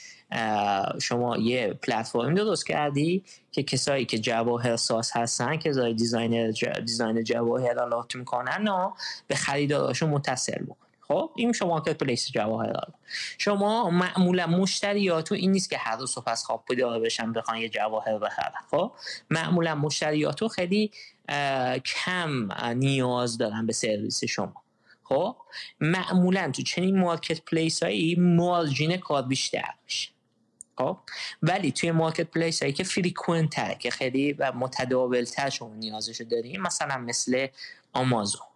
[1.01, 6.51] شما یه پلتفرم درست کردی که کسایی که جواهر ساز هستن که design
[6.85, 8.91] design جواهرآلات می‌کنن
[9.27, 12.93] به خریداراشون متصل بکن خب؟ این شما marketplace جواهرات
[13.37, 17.69] شما معمولا مشتریاتو این نیست که هر روز صبح از خواب بیدار بشن بخوان یه
[17.69, 18.51] جواهر بخرن.
[18.71, 18.91] خب؟
[19.29, 20.91] معمولا مشتریاتو خیلی
[21.85, 24.63] کم نیاز دارن به سرویس شما.
[25.09, 25.35] خب؟
[25.79, 30.09] معمولا تو چنین marketplace هایی margin کار بیشتر میشه.
[30.77, 30.97] خب؟
[31.41, 36.61] ولی توی marketplace هایی که frequent تره که خیلی و متداول تر شما نیازشو داریم
[36.61, 37.47] مثلا مثل
[37.93, 38.47] آمازون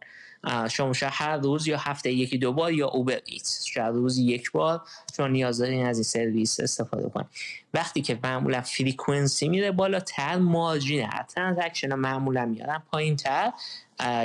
[0.72, 4.52] شما شاید هر روز یا هفته یکی دو بار یا Uber Eats شاید روز یک
[4.52, 4.82] بار
[5.18, 7.28] چون نیاز دارین از این سرویس استفاده کنید
[7.74, 13.52] وقتی که معمولا frequency میره بالاتر margin هر transaction معمولا میارن پایین تر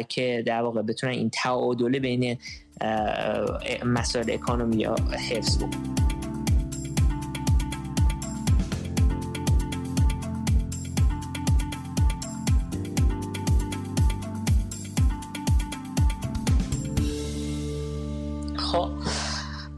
[0.08, 2.38] که در واقع بتونن این تعادل بین
[3.84, 4.94] مسائل economy رو
[5.30, 5.96] حفظ بکنن.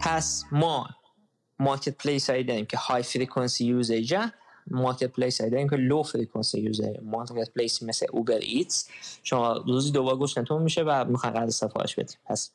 [0.00, 0.88] پس ما
[1.58, 4.16] marketplace هایی داریم که high frequency usage
[4.70, 8.88] marketplace هایی داریم که low frequency usage marketplace مثل Uber Eats
[9.22, 12.50] شما روزی دوبار گشنتون میشه و می‌خوان غذا سفارش بدیم پس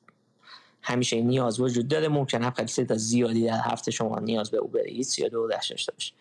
[0.81, 2.07] همیشه نیاز وجود داره.
[2.07, 6.13] ممکنه خیلی تا زیادی در هفته شما نیاز به Uber Eats یا دو داشته باشه.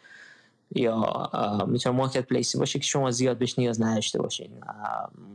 [0.75, 1.31] یا
[1.67, 4.51] می‌تونه marketplace ی باشه که شما زیاد بهش نیاز نداشته باشین.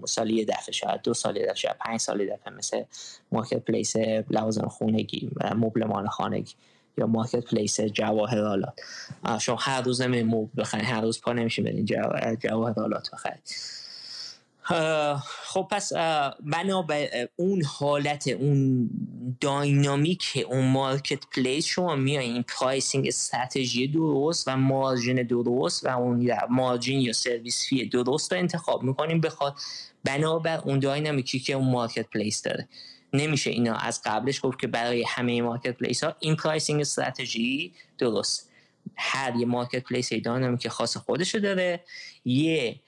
[0.05, 2.83] سالی یه دفعه شاید دو سالی دفعه شاید پنج سالی دفعه مثل
[3.31, 3.95] marketplace
[4.29, 6.53] لوازم خونگی مبل خانگی.
[6.97, 8.79] یا marketplace جواهرآلات
[9.39, 11.85] شما هر روز نمیرین مبل بخرید هر روز پا نمیشه برین
[12.39, 13.41] جواهرآلات بخرید
[15.45, 15.93] خب پس
[16.43, 18.89] بنا به اون حالت اون
[19.41, 27.13] dynamic اون marketplace شما میایین pricing strategy درست و margin درست و اون margin یا
[27.13, 29.55] service fee درست رو انتخاب می‌کنیم بخواد
[30.03, 32.67] بنابر اون dynamic ی که اون marketplace داره.
[33.17, 38.49] نمیشه اینا از قبلش گفت که برای همه marketplace ها این pricing strategy درست.
[38.95, 41.83] هر یه marketplace dynamic خاص خودشو داره
[42.25, 42.79] یه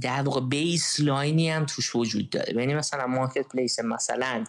[0.00, 2.54] در واقع baseline ی هم توش وجود داره.
[2.54, 4.44] یعنی مثلا marketplace مثلا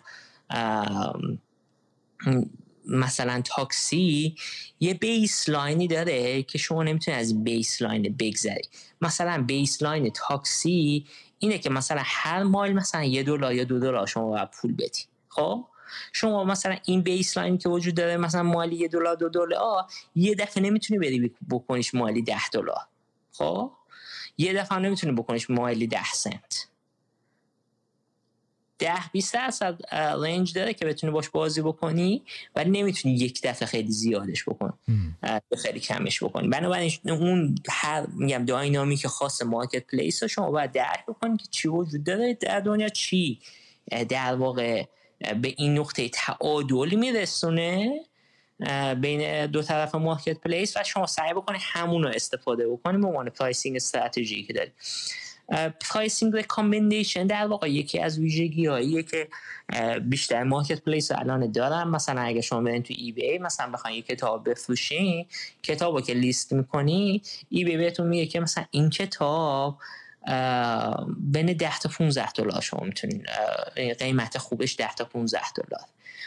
[2.86, 4.36] مثلا تاکسی
[4.80, 8.70] یه baseline ی داره که شما نمی‌تونی از baseline بگذری.
[9.02, 11.06] مثلا baseline تاکسی
[11.42, 15.04] اینه که مثلا هر مایل مثلا یه دلار یا دو دلار شما باید پول بدی.
[15.30, 15.66] خب؟
[16.14, 20.64] شما مثلا این baseline که وجود داره مثلا مایلی یه دلار دو دلار یه دفعه
[20.64, 22.82] نمی‌تونی بری بکنیش مایلی ده دلار.
[23.32, 23.72] خب؟
[24.38, 26.68] یه دفعه نمی‌تونی بکنیش مایلی ده سنت.
[28.82, 29.80] ده 20 درصد
[30.24, 32.24] range داره که بتونی باش بازی بکنی
[32.56, 34.74] و نمی‌تونی یک دفعه خیلی زیادش بکن
[35.58, 36.48] خیلی کمش بکنی.
[36.48, 42.04] بنابراین اون هر میگم dynamic خاص marketplace رو شما باید درک بکنی که چی وجود
[42.04, 43.40] داره در دنیا چی
[44.10, 44.86] در واقع
[45.42, 48.00] به این نقطه تعادل میرسونه
[49.02, 53.76] بین دو طرف marketplace و شما سعی بکنید همون رو استفاده بکنید به عنوان pricing
[53.76, 54.74] strategy که دارید
[55.80, 59.28] pricing recommendation در واقع یکی از ویژگی هاییه که
[60.02, 61.84] بیشتر marketplace الان دارن.
[61.84, 65.26] مثلا اگه شما برین تو eBay مثلا بخواین یک کتاب بفروشین
[65.64, 69.78] کتابو که لیست می‌کنی eBay بهتون میگه که مثلا این کتاب
[71.18, 73.26] بین 10 تا 15 دلار شما می‌تونین
[74.00, 75.82] قیمت خوبش 10 تا 15 دلار.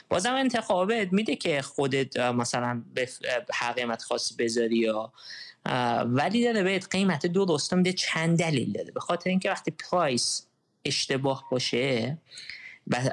[0.08, 3.08] بازم انتخابت میده که خودت مثلا به
[3.52, 5.12] هر قیمت خاصی بذاری یا
[6.06, 10.46] ولی داره بهت قیمت درست میده چند دلیل داره به خاطر اینکه وقتی price
[10.84, 12.18] اشتباه باشه
[12.86, 13.10] و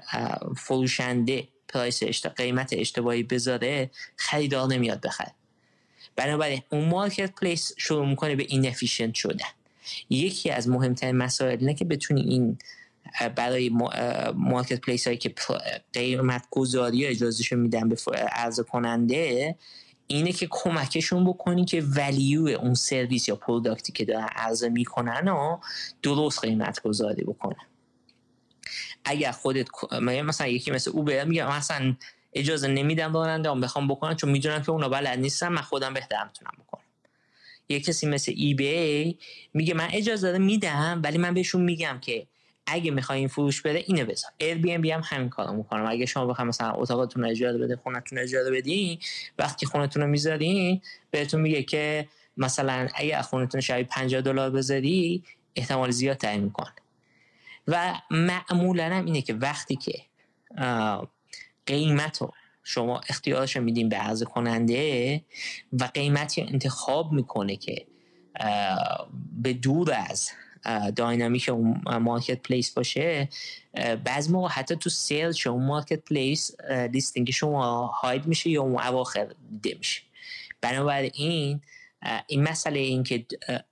[0.58, 5.32] فروشنده price قیمت اشتباهی بذاره خریدار نمیاد بخره.
[6.16, 9.46] بنابراین اون marketplace شروع می‌کنه به inefficient شدن.
[10.10, 12.58] یکی از مهمترین مسائل اینه که بتونی این
[13.36, 13.72] برای
[14.36, 15.34] marketplace هایی که
[15.94, 17.98] قیمت گذاری اجازهشون میدن به
[18.32, 19.56] عرضه کننده
[20.13, 25.28] اینه که کمکشون بکنی که value اون سرویس یا product ی که دارن عرضه می‌کنن
[25.28, 25.58] و
[26.02, 27.65] درست قیمت گذاری بکنن.
[29.06, 29.67] اگر خودت
[30.02, 31.95] مثلا یکی مثل Uber میگه مثلا
[32.34, 36.24] اجازه نمیدم راننده هم بخوام بکنن چون می‌دونم که اونا بلد نیستن من خودم بهتر
[36.24, 36.82] می‌تونم بکنم.
[37.69, 39.17] یه کسی مثل ای بی
[39.54, 42.28] میگه من اجازه میدم ولی من بهشون میگم که
[42.65, 44.32] اگه می‌خوای این فروش بده اینو بذار.
[44.38, 47.76] ایر بی ام بی هم همین کارو می‌کنم اگه شما بخواید مثلا اتاقتون اجاره بده
[47.76, 49.00] خونتون اجاره بدین
[49.39, 55.24] وقتی خونتون رو می‌ذارین بهتون میگه که مثلا اگه خونتون شبیه 50 دلار بذاری
[55.56, 56.74] احتمال زیاد تعیین می‌کنه.
[57.67, 59.93] و معمولا هم اینه که وقتی که
[61.65, 65.21] قیمت رو شما اختیارش میدین به عرض کننده
[65.80, 67.86] و قیمتی انتخاب می‌کنه که
[69.34, 70.32] به دور از
[70.95, 73.30] dynamic اون marketplace باشه
[74.04, 79.78] بعض موقع حتی تو sale شما marketplace listing شما hide میشه یا اون اواخر دیده
[79.78, 80.02] میشه.
[80.62, 81.62] بنابراین
[82.28, 83.26] این مسئله این که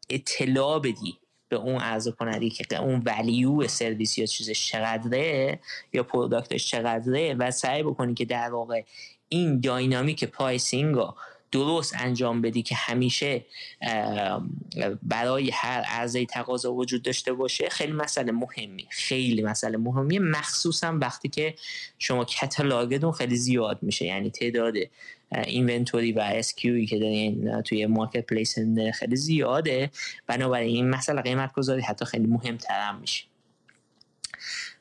[0.10, 1.18] اطلاع بدی
[1.50, 5.60] به اون عرضه کننده که اون value سرویس یا چیزش چقدره
[5.94, 8.84] یا product ش چقدره و سعی بکنی که در واقع
[9.30, 11.16] این dynamic pricing رو
[11.52, 13.46] درست انجام بدی که همیشه
[15.04, 21.30] برای هر عرضه تقاضا وجود داشته باشه خیلی مسئله مهمی خیلی مسئله مهمی مخصوصا وقتی
[21.30, 21.56] که
[22.00, 24.74] شما catalog تون خیلی زیاد میشه یعنی تعداد
[25.32, 28.56] inventory و SKU ی که دارین توی marketplace
[28.94, 29.92] خیلی زیاده.
[30.28, 33.24] بنابراین این مسئله قیمت گذاری حتی خیلی مهمتر هم میشه.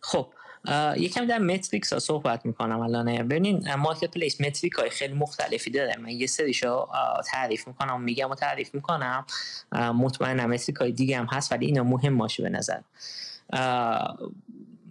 [0.00, 0.32] خب
[0.96, 3.28] یکم در metrics ها صحبت می‌کنم الان.
[3.28, 5.96] ببینین marketplace metric های خیلی مختلفی داره.
[5.96, 6.88] من یه سریشو
[7.26, 9.26] تعریف می‌کنم میگم و تعریف می‌کنم.
[9.72, 12.80] مطمئنم metric های دیگه هم هست ولی اینا مهم باشه به نظر.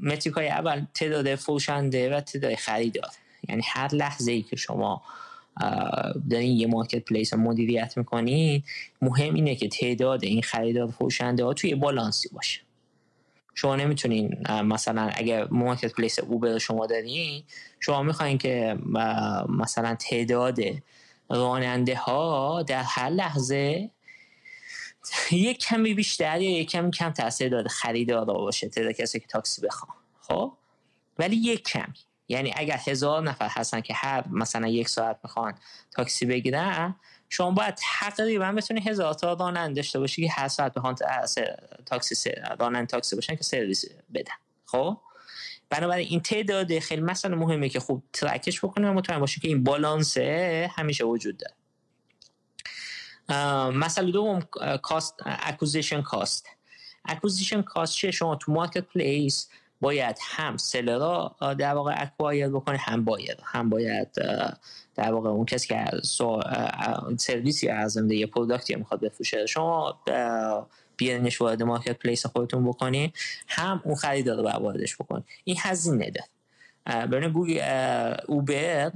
[0.01, 3.11] metric های اول تعداد فروشنده و تعداد خریدار.
[3.49, 5.01] یعنی هر لحظه ای که شما
[6.29, 8.63] دارین یه marketplace مدیریت می‌کنین
[9.01, 12.66] مهم اینه که تعداد این خریدار فروشنده ها توی بالانسی باشه.
[13.57, 17.43] شما نمی‌تونین مثلا اگر مارکت پلیس اوبر شما دارین
[17.79, 18.77] شما می‌خواین که
[19.49, 20.59] مثلا تعداد
[21.29, 23.89] راننده ها در هر لحظه
[25.31, 29.61] یک کمی بیشتر یا یک کمی کم تاثیر داده خریدار باشه تعداد کسی که تاکسی
[29.61, 30.53] بخوام خب؟
[31.19, 31.93] ولی یک کمی.
[32.27, 35.53] یعنی اگر هزار نفر هستن که هر مثلا یک ساعت می‌خوان
[35.91, 36.95] تاکسی بگیرن
[37.29, 40.95] شما باید تقریبا بتونی هزار تا راننده داشته باشی که هر ساعت بخوان
[41.85, 44.33] تاکسی راننده تاکسی باشن که سرویس بدن.
[44.65, 44.97] خب؟
[45.69, 49.47] بنابراین این تعداد خیلی مثلا مهمه که خوب track ش بکنه و مطمئن باشه که
[49.47, 50.17] این بالانس
[50.77, 51.53] همیشه وجود داره.
[53.71, 54.39] مثلا دوم
[54.81, 56.45] cost acquisition cost
[57.05, 59.49] acquisition cost چیه؟ شما تو marketplace
[59.81, 63.37] باید هم seller ا در واقع acquire بکنه هم باید.
[63.43, 64.11] هم باید
[64.95, 65.85] در واقع اون کسی که
[67.17, 69.45] سرویسی از یه product ی می‌خواد بفروشه.
[69.45, 69.99] شما
[70.97, 73.13] بیارینش وارد marketplace خودتون بکنی
[73.47, 76.27] هم اون خریدار رو واردش بکنی این هزینه داره
[77.07, 77.61] ببین گوگل
[78.27, 78.91] اوبر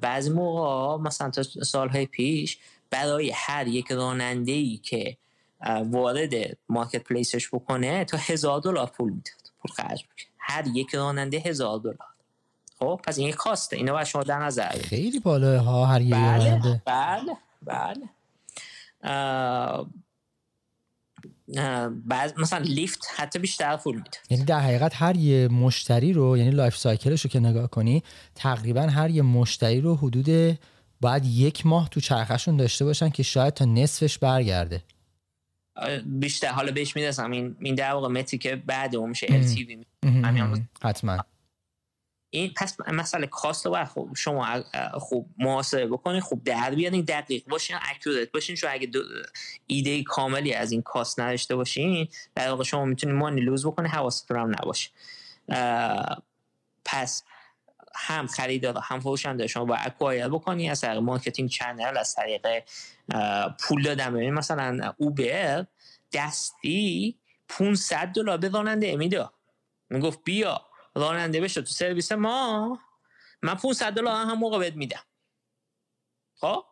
[0.00, 2.58] بعضی موقع مثلا تا سالهای پیش
[2.90, 5.16] برای هر یک راننده که
[5.84, 6.34] وارد
[6.68, 9.47] marketplace ش بکنه تا هزار دلار پول می‌داد.
[9.68, 10.26] پول خرج میشه.
[10.38, 11.98] هر یک راننده هزار دلار.
[12.78, 13.76] خب پس این cost ه.
[13.76, 16.82] اینو باید شما در نظر خیلی بالا ها هر یک بله راننده.
[16.84, 18.08] بله بله.
[21.88, 24.18] بعد مثلا لیفت حتی بیشتر پول میده.
[24.30, 28.02] یعنی در حقیقت هر یه مشتری رو یعنی life cycle ش رو که نگاه کنی
[28.34, 30.58] تقریبا هر یه مشتری رو حدود
[31.00, 34.82] باید یک ماه تو چرخشون داشته باشن که شاید تا نصفش برگرده.
[36.04, 36.48] بیشتر.
[36.48, 37.30] حالا بهش می‌رسم.
[37.30, 39.84] این این در واقع متری که بعد اون میشه L
[40.82, 41.18] حتما.
[42.30, 44.62] این پس مسئله cost رو خوب شما
[44.92, 48.56] خوب محاسبه بکنید خوب در بیارین دقیق باشین accurate باشین.
[48.56, 48.90] چون اگه
[49.66, 54.38] ایده کاملی از این cost نداشته باشین در واقع شما می‌تونید money lose بکنید حواستون
[54.38, 54.90] هم نباشه.
[56.84, 57.24] پس
[57.94, 62.46] هم خریدار هم فروشنده شما با acquire بکنی از طریق marketing channel از طریق
[63.60, 65.66] پول دادن ببین مثلا اوبر
[66.12, 67.18] دستی
[67.48, 69.28] 500 دلار به راننده میده.
[69.90, 72.78] می‌گفت بیا راننده بشه تو سرویس ما.
[73.42, 75.02] من 500 دلار هم موقع بهت میدم.
[76.34, 76.64] خب؟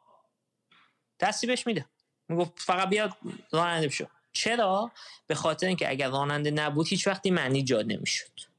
[1.20, 1.86] دستی بهش میده.
[2.28, 3.16] می‌گفت فقط بیا
[3.52, 4.06] راننده بشو.
[4.32, 4.92] چرا؟
[5.26, 8.55] به خاطر اینکه اگر راننده نبود هیچ وقتی معنی ایجاد نمی‌شد.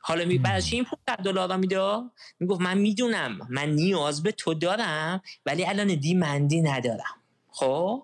[0.00, 2.02] حالا می بعدش این 500 دلار میده؟
[2.40, 3.38] می‌گفت من می‌دونم.
[3.48, 7.14] من نیاز به تو دارم ولی الان دی مندی ندارم.
[7.50, 8.02] خب؟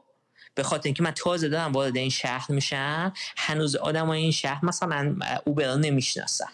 [0.55, 5.17] به خاطر اینکه من تازه دارم وارد این شهر میشم هنوز آدم این شهر مثلا
[5.45, 6.49] اوبر نمی‌شناسن.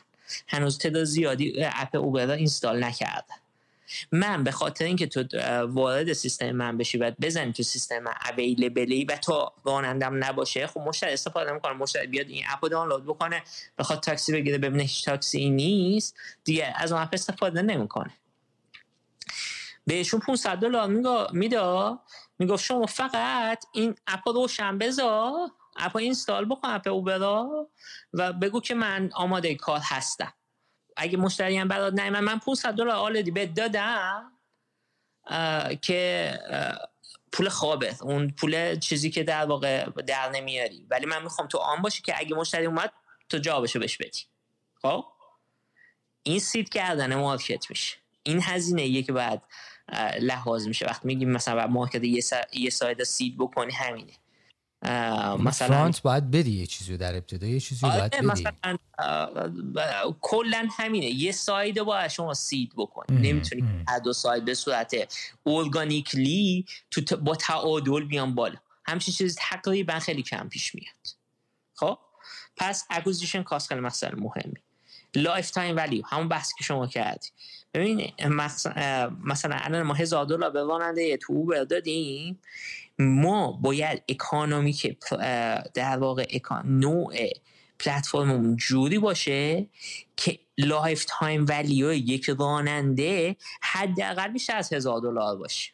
[0.48, 3.41] هنوز تعداد زیادی اپ اوبر اینستال نکردن.
[4.12, 9.04] من به خاطر اینکه تو وارد سیستم من بشی و بزنی تو سیستم من اویلیبلی
[9.04, 11.72] و تو رانندم نباشه خب مشتری استفاده می‌کنه.
[11.72, 13.42] مشتری بیاد این اپو دانلود بکنه
[13.78, 18.10] بخواد تاکسی بگیره ببینه هیچ تاکسی نیست دیگه از اون اپ استفاده نمی‌کنه.
[19.86, 20.88] بهشون 500 دلار
[21.32, 21.98] میده.
[22.38, 27.68] می‌گفت شما فقط این اپ روشن بذار اپ اینستال بکن اپ اوبرا
[28.12, 30.32] و بگو که من آماده کار هستم.
[31.02, 34.32] اگه مشتری هم برات نیمه من 500 دلار آلدی بهت دادم
[35.82, 36.38] که
[37.32, 37.94] پول خوابه.
[38.02, 40.86] اون پول چیزی که در واقع در نمیاری.
[40.90, 42.92] ولی من می‌خوام تو آن باشی که اگه مشتری اومد
[43.28, 44.20] تو جوابشو بهش بدی.
[44.82, 45.04] خب؟
[46.22, 47.96] این seed کردن market میشه.
[48.22, 49.40] این هزینه یه که باید
[50.20, 50.86] لحاظ میشه.
[50.86, 52.36] وقتی میگیم مثلا market یه, سا...
[52.52, 54.12] یه side seed بکنی همینه.
[55.38, 58.76] مثلا front باید بدی یه چیزی در ابتدا یه چیزی آره، باید بدی مثلا
[60.20, 61.06] کلا همینه.
[61.06, 64.94] یه side باید شما seed بکنی نمی‌تونی هر دو side به صورت
[65.46, 68.56] organically تو با تعادل بیان بالا.
[68.86, 70.94] همچین چیز تقریبا خیلی کم پیش میاد.
[71.74, 71.98] خب؟
[72.56, 74.60] پس acquisition cost خیلی مثلا مهمی.
[75.14, 77.28] lifetime value همون بحثی که شما کردی.
[77.74, 78.12] ببین
[79.24, 82.38] مثلا الان ما هزار دلار به راننده تو اوبر دادیم.
[82.98, 84.96] ما باید economy که
[85.74, 87.14] در واقع نوع
[87.78, 89.66] پلتفرم جوری باشه
[90.16, 95.72] که lifetime value یک راننده حداقل بیشتر از هزار دلار باشه.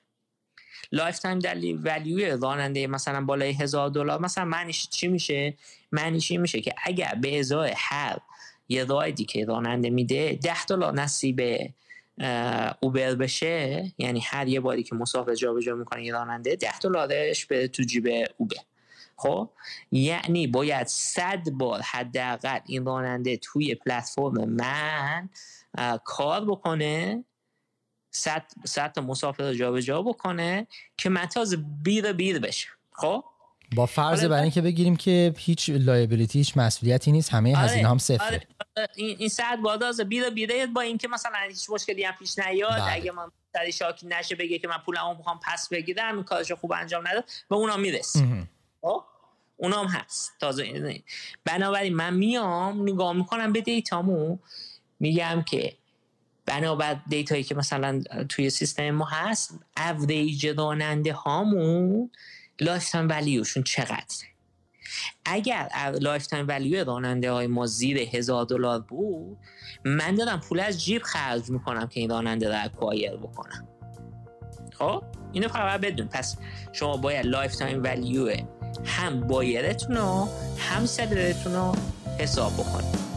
[0.93, 1.41] lifetime
[1.85, 5.55] ولیو راننده مثلا بالای هزار دلار مثلا معنیش چی میشه؟
[5.93, 8.19] معنیش میشه که اگر به ازای هر
[8.69, 11.41] یه رایدی که راننده میده ده دلار نصیب
[12.81, 17.69] اوبر بشه یعنی هر یه باری که مسافر جابجا می‌کنه یه راننده ده دلارش به
[17.69, 18.57] تو جیب اوبر.
[19.19, 19.51] خب
[19.93, 25.29] یعنی باید صد بار حداقل این راننده توی پلتفرم من
[26.05, 27.25] کار بکنه
[28.11, 30.67] صد, صد تا مسافر رو جابجا بکنه
[30.97, 33.25] که من تازه بیر بیر بشه خب؟
[33.77, 37.99] با فرض بر اینکه بگیریم که هیچ لایبیلیتی هیچ مسئولیتی نیست همه آره، هزینه هم
[37.99, 38.27] صفره.
[38.27, 38.89] آره.
[38.97, 42.71] این این ساعت باز بیره بیره با اینکه مثلا هیچ مشکلی هم پیش نیاد.
[42.71, 42.93] بله.
[42.93, 46.73] اگه من سری شاکی نشه بگه که من پولمو می‌خوام پس بگیرم این کارشو خوب
[46.73, 48.47] انجام نداد به اونا می‌رسه.
[49.57, 50.33] اونام هست.
[50.41, 51.03] تازه
[51.45, 54.39] بنابراین من میام نگاه می‌کنم به دیتامو
[55.01, 55.77] میگم که
[56.47, 62.11] بنابر data یی که مثلا توی سیستم ما هست اوریج راننده هامون
[62.61, 64.17] lifetime value شون چقدر
[65.25, 65.69] اگر
[66.01, 69.39] lifetime value راننده های ما زیر هزار دلار بود
[69.85, 73.69] من دارم پول از جیب خرج می‌کنم که این راننده رو acquire بکنم.
[74.79, 76.09] خب؟ اینو فقط بدون.
[76.09, 76.37] پس
[76.73, 78.37] شما باید lifetime value
[78.85, 81.73] هم buyer تون رو هم سلرتون رو
[82.19, 83.09] حساب بکنید.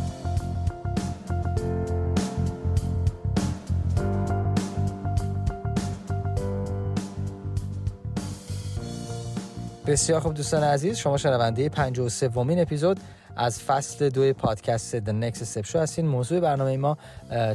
[9.88, 13.00] بسیار خوب دوستان عزیز شما شنونده 53 ومین اپیزود
[13.36, 16.08] از فصل دو پادکست The Next Step Show هستین.
[16.08, 16.98] موضوع برنامه ما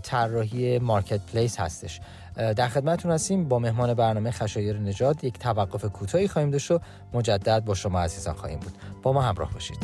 [0.03, 2.01] طراحی مارکت پلیس هستش.
[2.37, 6.81] در خدمتتون هستیم با مهمان برنامه خشایر نجات یک توقف کوتاهی خواهیم داشت و
[7.15, 8.73] مجدد با شما عزیزان خواهیم بود.
[9.03, 9.79] با ما همراه باشید.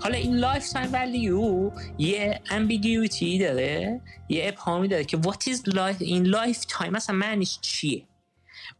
[0.00, 6.22] حالا این lifetime value یه ambiguity داره یه ابهامی داره که what is life این
[6.22, 8.02] lifetime مثلا معنیش چیه؟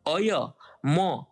[0.05, 1.29] آیا ما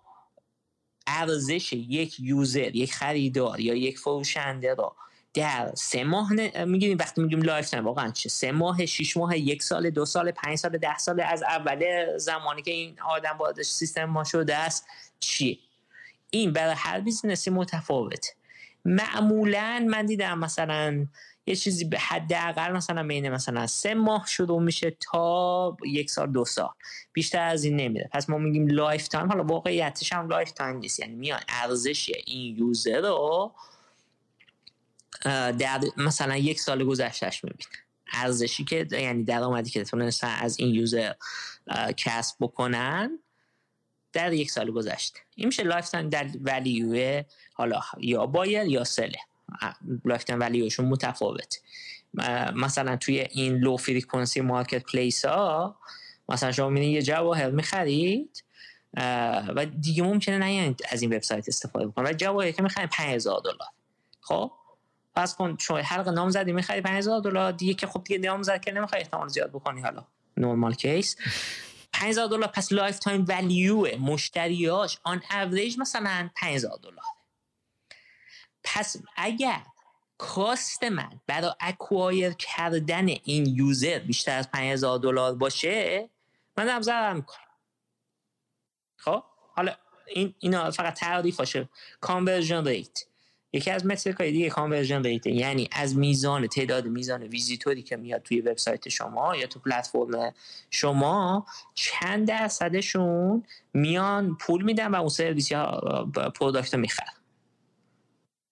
[1.06, 4.96] ارزش یک user یک خریدار یا یک فروشنده را
[5.34, 6.32] در سه ماه
[6.64, 10.58] میگیم وقتی میگیم lifetime واقعا چه؟ سه ماه شش ماه یک سال دو سال پنج
[10.58, 11.84] سال ده سال از اول
[12.18, 14.86] زمانی که این آدم وارد سیستم ما شده است
[15.20, 15.58] چیه؟
[16.30, 18.30] این برای هر business ی متفاوته.
[18.84, 21.06] معمولا من دیدم مثلا
[21.46, 26.44] یه چیزی به حداقل مثلا بین مثلا سه ماه شروع میشه تا یک سال دو
[26.44, 26.70] سال.
[27.12, 28.08] بیشتر از این نمیره.
[28.12, 29.28] پس ما میگیم lifetime.
[29.28, 31.00] حالا واقعیتش هم lifetime نیست.
[31.00, 33.52] یعنی میان ارزش این user رو
[35.58, 37.70] در مثلا یک سال گذشتهش می‌بینه.
[38.12, 41.12] ارزشی که یعنی درآمدی که تونستن از این user
[41.96, 43.18] کسب بکنن
[44.12, 45.20] در یک سال گذشته.
[45.34, 47.22] این میشه lifetime در value
[47.54, 49.18] حالا یا buyer یا seller ه.
[50.04, 51.60] lifetime value شون متفاوت.
[52.54, 55.78] مثلا توی این low frequency marketplace ها
[56.28, 58.44] مثلا شما می‌بینید یه جواهر می‌خرید
[59.56, 63.68] و دیگه ممکنه نه از این وبسایت استفاده بکنید و جواهر که می‌خرید 5000 دلار.
[64.20, 64.52] خب؟
[65.14, 69.00] پس کن شما حلقه نامزدی می‌خری 5000 دلار دیگه که خب دیگه نامزد که نمی‌خوای
[69.00, 70.04] احتمال زیاد بکنی حالا.
[70.36, 71.16] normal case
[71.92, 77.04] 5000 دلار پس lifetime value مشتریاش on average مثلا 5000 دلار.
[78.66, 79.62] پس اگر
[80.18, 86.08] cost من برای acquire کردن این user بیشتر از 5000 دلار باشه
[86.56, 87.38] من ضرر می‌کنم.
[88.96, 89.22] خب؟
[89.54, 89.72] حالا
[90.06, 91.68] این اینا فقط تعریف باشه.
[92.00, 93.06] conversion rate
[93.52, 98.40] یکی از metric دیگه conversion rate یعنی از میزان تعداد میزان ویزیتوری که میاد توی
[98.40, 100.34] وبسایت شما یا تو پلتفرم
[100.70, 103.44] شما چند درصدشون
[103.74, 105.80] میان پول میدن و اون سرویس یا
[106.34, 107.12] product رو می‌خرن.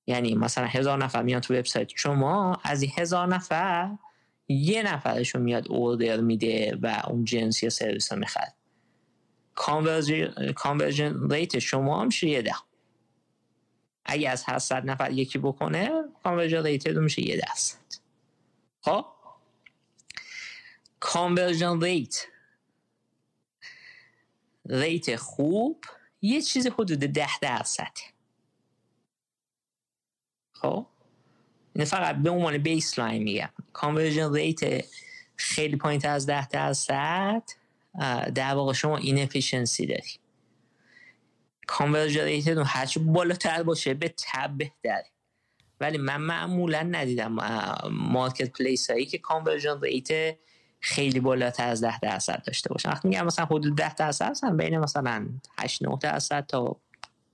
[0.07, 1.89] یعنی مثلا هزار نفر میان تو وبسایت.
[1.95, 3.91] شما از این هزار نفر
[4.49, 8.55] یه نفرشون میاد order میده و اون جنس یا سرویس رو می‌خرد
[10.55, 12.55] conversion rate شما هم یه دهم.
[14.05, 15.91] اگه از هر صد نفر یکی بکنه
[16.25, 17.79] conversion rate میشه یه درصد.
[18.81, 19.07] خب؟
[21.01, 22.27] conversion rate
[24.67, 25.85] rate خوب
[26.23, 28.14] یه چیز حدود ده درصد
[30.65, 30.87] خب؟
[31.75, 33.49] اینه فقط به عنوان baseline میگم.
[33.73, 34.85] conversion rate
[35.37, 37.43] خیلی پایین از ده درصد
[38.35, 40.11] در واقع شما این efficiency داری
[41.67, 45.07] conversion rate هرچی بالاتر باشه به طبع بهتره.
[45.81, 47.37] ولی من معمولا ندیدم
[47.91, 50.37] marketplace هایی که conversion rate
[50.81, 52.91] خیلی بالاتر از ده درصد داشته باشن.
[52.91, 56.77] وقتی میگم مثلا حدود ده درصد هستن بین مثلا 8 9 درصد تا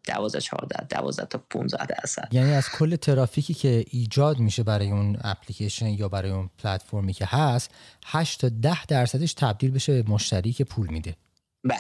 [0.05, 2.29] 12 14 12 تا 15 درصد.
[2.33, 7.27] یعنی از کل ترافیکی که ایجاد میشه برای اون اپلیکیشن یا برای اون پلتفرمی که
[7.29, 7.71] هست
[8.07, 11.17] 8 تا 10 درصدش تبدیل بشه به مشتری که پول میده.
[11.65, 11.79] بله.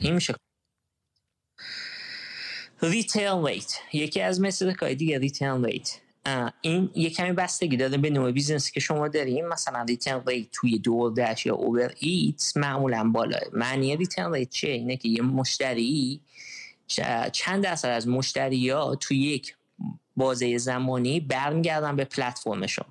[0.00, 0.34] این میشه.
[2.82, 6.00] retain rate یکی از مثل کاری دیگه retain rate
[6.60, 9.48] این یه کمی بستگی داره به نوع business ی که شما داریم.
[9.48, 13.40] مثلا retain rate توی DoorDash یا Uber Eats معمولا بالاه.
[13.52, 16.20] معنی retain rate چیه؟ اینه که یه مشتری
[17.32, 19.56] چند درصد از مشتری ها توی یک
[20.16, 22.86] بازه زمانی برمیگردن به پلتفرم شما.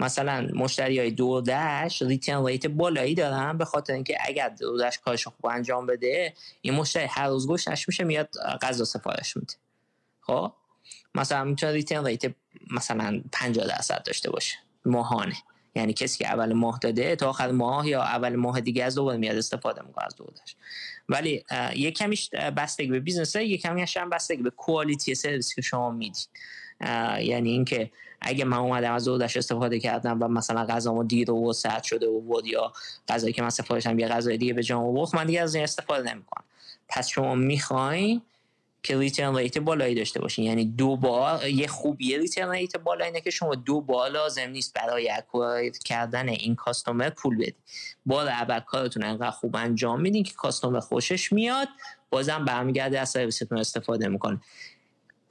[0.00, 5.46] مثلا مشتری های DoorDash retain rate بالایی دارن به خاطر اینکه اگر DoorDash کارش خوب
[5.46, 8.28] انجام بده این مشتری هر روز گشنش میشه میاد
[8.62, 9.54] غذا سفارش میده.
[10.20, 10.52] خب؟
[11.14, 12.34] مثلا می‌تونه retain rate
[12.70, 15.36] مثلا 50 درصد داشته باشه ماهانه.
[15.76, 19.18] یعنی کسی که اول ماه داده تا آخر ماه یا اول ماه دیگه از دوباره
[19.18, 20.56] میاد استفاده می‌کنه از DoorDash
[21.08, 21.44] ولی
[21.76, 26.28] یه کمیش بستگی به business یه کمیش هم بستگی به quality سرویس که شما می‌دید
[27.20, 31.82] یعنی اینکه اگه من اومدم از DoorDash استفاده کردم و مثلا غذامو دیر و سرد
[31.82, 32.72] شده بود یا
[33.08, 36.14] غذایی که من سفارشم یه غذای دیگه به جام آورد من دیگه از این استفاده
[36.14, 36.44] نمی‌کنم.
[36.88, 38.22] پس شما می‌خواین
[38.86, 40.44] که return rate بالایی داشته باشین.
[40.44, 44.74] یعنی دو بار یه خوبی return rate بالا اینه که شما دو بار لازم نیست
[44.74, 47.56] برای acquire کردن این customer پول بدید
[48.06, 51.68] بار اول کارتون انقدر خوب انجام میدین که customer خوشش میاد
[52.10, 54.40] بازم برمیگرده از سرویستون استفاده می‌کنه.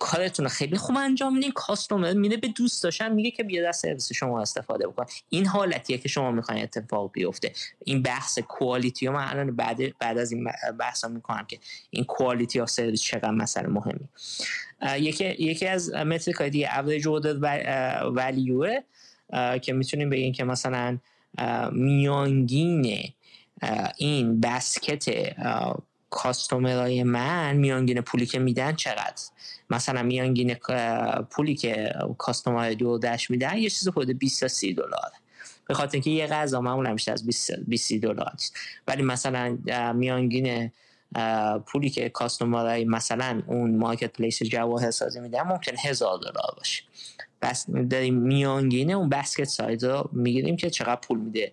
[0.06, 1.52] کارتون خیلی خوب انجام میدین.
[1.52, 5.06] customer میره به دوستاشم میگه که بیا از سرویس شما استفاده بکن.
[5.30, 7.52] این حالتیه که شما می‌خواین اتفاق بیفته.
[7.86, 10.48] این بحث quality و من الان بعد بعد از این
[10.80, 14.10] بحث می‌کنم که این quality of service چقدر مسئله مهمی.
[14.98, 17.34] یکی یکی از metric های دیگه average order
[18.10, 18.78] value ه
[19.62, 20.98] که می‌تونیم بگیم که مثلا
[21.72, 23.14] میانگین
[23.98, 25.36] این basket
[26.16, 29.24] customer ای من میانگین پولی که میدن چقدر؟
[29.70, 30.56] مثلا میانگین
[31.30, 35.12] پولی که customer DoorDash میدن یه چیز حدود 20 تا 30 دلار.
[35.68, 37.28] به خاطر اینکه یه غذا معمولا بیشتر از
[37.68, 38.34] 20 دلار
[38.88, 39.58] ولی مثلا
[39.94, 40.72] میانگین
[41.66, 46.84] پولی که customer ای مثلا اون marketplace جواهر سازی میدن ممکن هزار دلار باشه.
[47.42, 51.52] بس داریم میانگینه اون basket size رو می‌گیریم که چقدر پول میده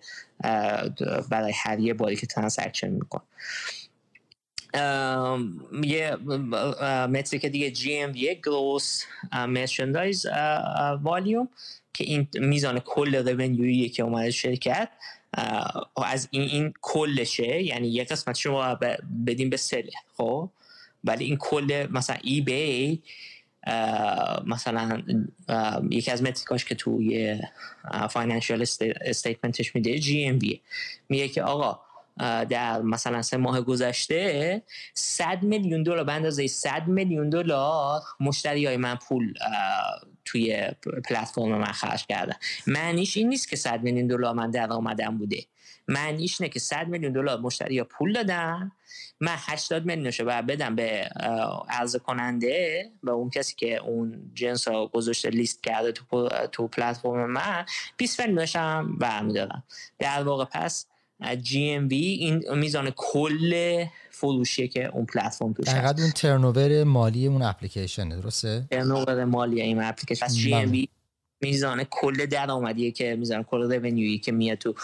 [1.29, 3.21] برای هر یه باری که transaction میکن
[5.83, 6.15] یه
[7.09, 9.03] metric دیگه GMV یه gross
[9.47, 10.25] merchandise
[11.01, 11.49] volume
[11.93, 14.89] که این میزان کل revenue یی که اومده شرکت
[16.05, 18.79] از این این کلشه یعنی یه قسمت شما
[19.25, 20.49] بدیم به seller ه خب؟
[21.03, 23.01] ولی این کل مثلا eBay
[24.45, 25.03] مثلا
[25.89, 27.39] یکی از metric اش که توی
[28.09, 28.65] financial
[29.01, 30.39] statement ش میده GMV
[31.09, 31.79] میگه که آقا
[32.49, 34.61] در مثلا سه ماه گذشته
[34.93, 39.33] 100 میلیون دلار به اندازه 100 میلیون دلار مشتری های من پول
[40.25, 40.71] توی
[41.09, 42.35] پلتفرم من خرج کردن.
[42.67, 45.45] معنیش این نیست که 100 میلیون دلار من در آمدن بوده.
[45.87, 48.71] معنیش اینه که 100 میلیون دلار مشتری ها پول دادن
[49.19, 51.09] من 80 میلیونشو باید بدم به
[51.69, 57.31] عرضه کننده و اون کسی که اون جنس ها گذاشته لیست کرده تو, تو پلتفرم
[57.31, 57.65] من
[57.97, 59.63] 20 میلیونش هم برمیدارم.
[59.99, 60.85] در واقع پس
[61.23, 65.99] GMV این میزان کل فروشیه که اون پلتفرم توش هست.
[65.99, 70.25] اون turnover مالی اون اپلیکیشن درسته؟ turnover مالی این اپلیکیشن.
[70.25, 70.87] پس GMV
[71.41, 74.75] میزان کل درآمدیه که میزان کل revenue یی که میاد تو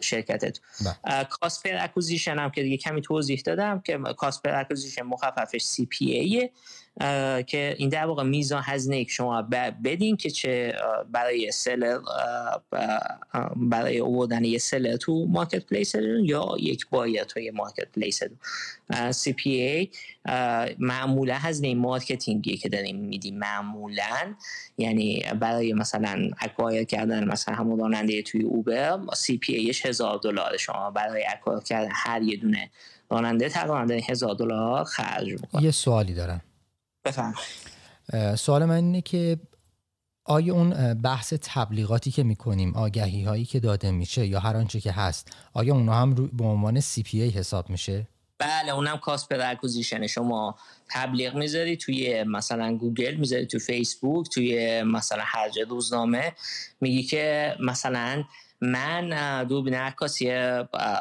[0.00, 0.60] شرکتت.
[1.30, 6.04] cost per acquisition هم که دیگه کمی توضیح دادم که cost per acquisition مخففش CPA
[6.04, 6.50] ه
[7.46, 9.42] که این در واقع میزان هزینه که شما
[9.84, 10.74] بدین که چه
[11.12, 11.98] برای seller
[13.56, 18.20] برای اووردن یه seller تو marketplace یا یک buyer توی marketplace
[19.10, 19.88] CPA
[20.78, 24.34] معمولا هزینه marketing ی که داریم میدیم معمولا.
[24.78, 30.56] یعنی برای مثلا acquire کردن مثلا همون راننده توی Uber CPA ش هزار دلار.
[30.56, 32.70] شما برای acquire کردن هر یه دونه
[33.10, 35.62] راننده تقریبا هزار دلار خرج می‌کنه.
[35.62, 36.40] یه سوالی دارم.
[37.04, 37.34] بفهم
[38.36, 39.40] سوال من اینه که
[40.24, 44.92] آیا اون بحث تبلیغاتی که می‌کنیم آگهی هایی که داده میشه یا هر آنچه که
[44.92, 50.58] هست آیا اونا هم به عنوان CPA حساب میشه؟ بله اونم cost per acquisition شما
[50.90, 56.32] تبلیغ می‌ذاری توی مثلا گوگل می‌ذاری توی فیسبوک توی مثلا هر جا روزنامه.
[56.80, 58.24] میگی که مثلا
[58.60, 60.24] من دوربین عکاسی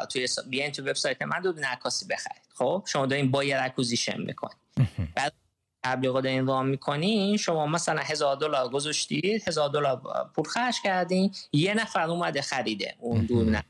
[0.10, 2.42] توی بیاین تو وبسایت من دوربین عکاسی بخرید.
[2.54, 4.58] خب؟ شما دارین buyer acquisition می‌کنید.
[5.16, 5.34] بعد
[5.84, 10.02] تبلیغات این run می‌کنین شما مثلا هزار دلار گذاشتید هزار دلار
[10.36, 13.62] پول خرج کردین یه نفر اومده خریده اون دوربین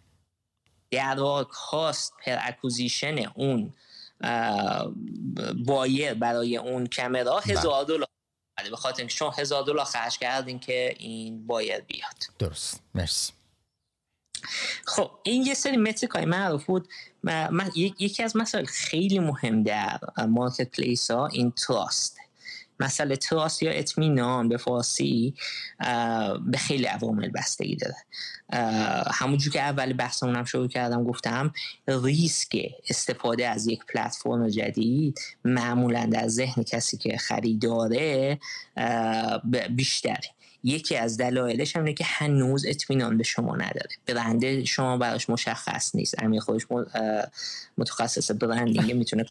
[0.91, 3.73] در واقع cost per acquisition اون
[5.65, 7.57] buyer برای اون کامرا بله.
[7.57, 8.07] هزار دلار
[8.69, 12.15] به خاطر اینکه شما هزار دلار خرج کردین که این buyer بیاد.
[12.39, 12.83] درست.
[12.95, 13.33] مرسی.
[14.85, 16.87] خب این یه سری metric های معروف بود.
[17.75, 22.17] یکی از مسائل خیلی مهم در marketplace ها این trust
[22.81, 25.33] مسئله trust یا اطمینان به فارسی
[26.45, 27.95] به خیلی عوامل بستگی داره.
[29.11, 31.53] همونجور که اول بحثمون شروع کردم گفتم
[31.87, 32.57] ریسک
[32.89, 38.39] استفاده از یک پلتفرم جدید معمولا در ذهن کسی که خریداره
[39.69, 40.29] بیشتره.
[40.63, 43.89] یکی از دلایلش هم که هنوز اطمینان به شما نداره.
[44.05, 46.23] برنده شما براش مشخص نیست.
[46.23, 46.61] امیر خودش
[47.77, 49.25] متخصص برندینگ می‌تونه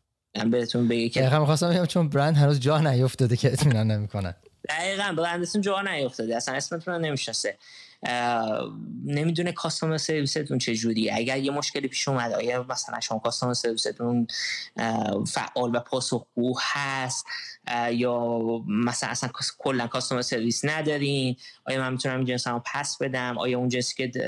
[0.50, 4.36] بهتون بگه که دقیقا می‌خواستم بگم چون برند هنوز جا نیفتاده که اطمینان نمی‌کنه.
[4.68, 5.14] دقیقا.
[5.18, 6.36] برندتون جا نیفتاده.
[6.36, 7.56] اصلا اسمتون رو نمی‌شناسه.
[9.04, 14.26] نمی‌دونه کاستومر سرویستون چجوری اگر یه مشکلی پیش اومد آیا مثلا شما کاستومر سرویستون
[15.26, 17.26] فعال و پاسخگو هست؟
[17.92, 18.38] یا
[18.68, 23.68] مثلا اصلا کلا کاستومر سرویس ندارین؟ آیا من می‌تونم این جنس پس بدم؟ آیا اون
[23.68, 24.20] جنسی که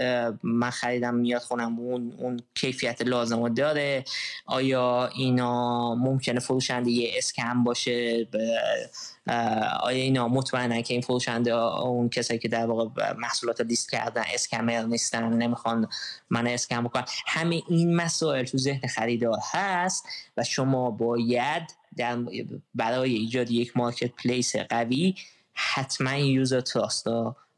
[0.42, 4.04] من خریدم میاد خونم اون اون کیفیت لازم داره؟
[4.46, 8.28] آیا اینا ممکنه فروشنده یه اسکم باشه؟
[9.80, 14.82] آیا اینا مطمئنن که این فروشنده اون کسایی که در واقع محصولات لیست کردن اسکمر
[14.82, 15.88] نیستن نمی‌خوان
[16.30, 20.06] من اسکم بکنم همه این مسائل تو ذهن خریدار هست
[20.36, 21.62] و شما باید
[21.96, 22.18] در
[22.74, 25.14] برای ایجاد یک marketplace قوی
[25.52, 27.06] حتما user trust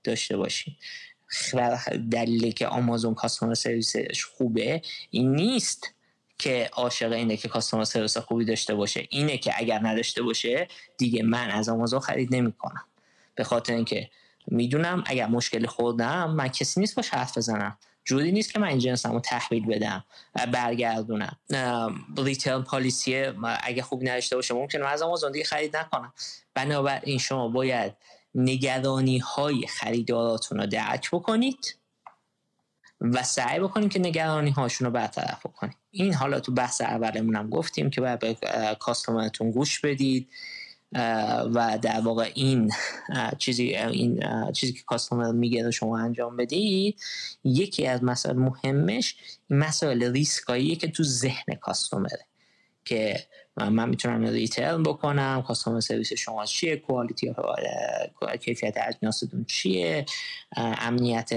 [0.05, 0.77] داشته باشید
[2.11, 5.95] دلیلی که آمازون customer service ش خوبه این نیست
[6.39, 9.07] که عاشق اینه که customer service خوبی داشته باشه.
[9.11, 12.85] اینه که اگر نداشته باشه دیگه من از آمازون خرید نمی‌کنم.
[13.35, 14.11] به خاطر اینکه
[14.47, 17.79] می‌دونم اگر مشکلی خوردم من کسی نیست باش حرف بزنم.
[18.05, 20.05] جوری نیست که من این جنسم تحویل بدم
[20.53, 21.37] برگردونم.
[22.17, 23.25] ریتیل پالیسی
[23.63, 26.13] اگه خوب نداشته باشه ممکنه از آمازون دیگه خرید نکنم.
[26.55, 27.93] بنابراین شما باید
[28.35, 31.77] نگرانی های خریداراتون رو درک بکنید
[33.01, 37.91] و سعی بکنید که نگرانی هاشون رو برطرف بکنید این حالا تو بحث اولمون گفتیم
[37.91, 38.37] که باید به
[38.81, 40.29] کاستومرتون گوش بدید.
[41.55, 42.73] و در واقع این
[43.39, 44.23] چیزی این
[44.53, 47.01] چیزی که customer میگه شما انجام بدید
[47.45, 49.17] یکی از مسائل مهمش
[49.51, 52.27] مسائل ریسکایی که تو ذهن customer ه
[52.85, 53.27] که
[53.57, 57.35] من می‌تونم return بکنم customer service شما چیه quality
[58.41, 60.07] کیفیت اجناستون چیه
[60.57, 61.33] امنیت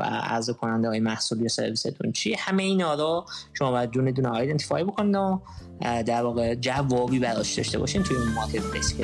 [0.00, 4.84] عرض کننده های محصول یا سرویستون چیه همه اینا رو شما باید دونه دونه identify
[4.84, 5.40] بکنید و
[5.80, 8.94] در واقع جوابی براش داشته باشین توی اون marketplace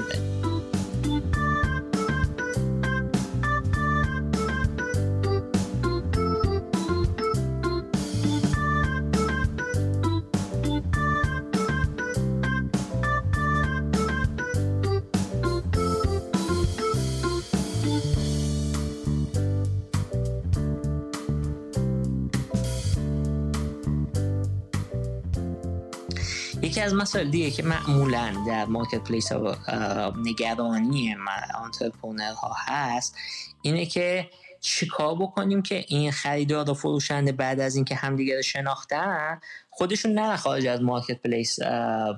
[26.98, 31.16] مسائل دیگه که معمولا در marketplace ها نگرانی
[31.54, 33.16] entrepreneur ها هست
[33.62, 34.30] اینه که
[34.60, 39.40] چیکار بکنیم که این خریدار و فروشنده بعد از اینکه همدیگه رو شناختن
[39.70, 41.60] خودشون نره خارج از marketplace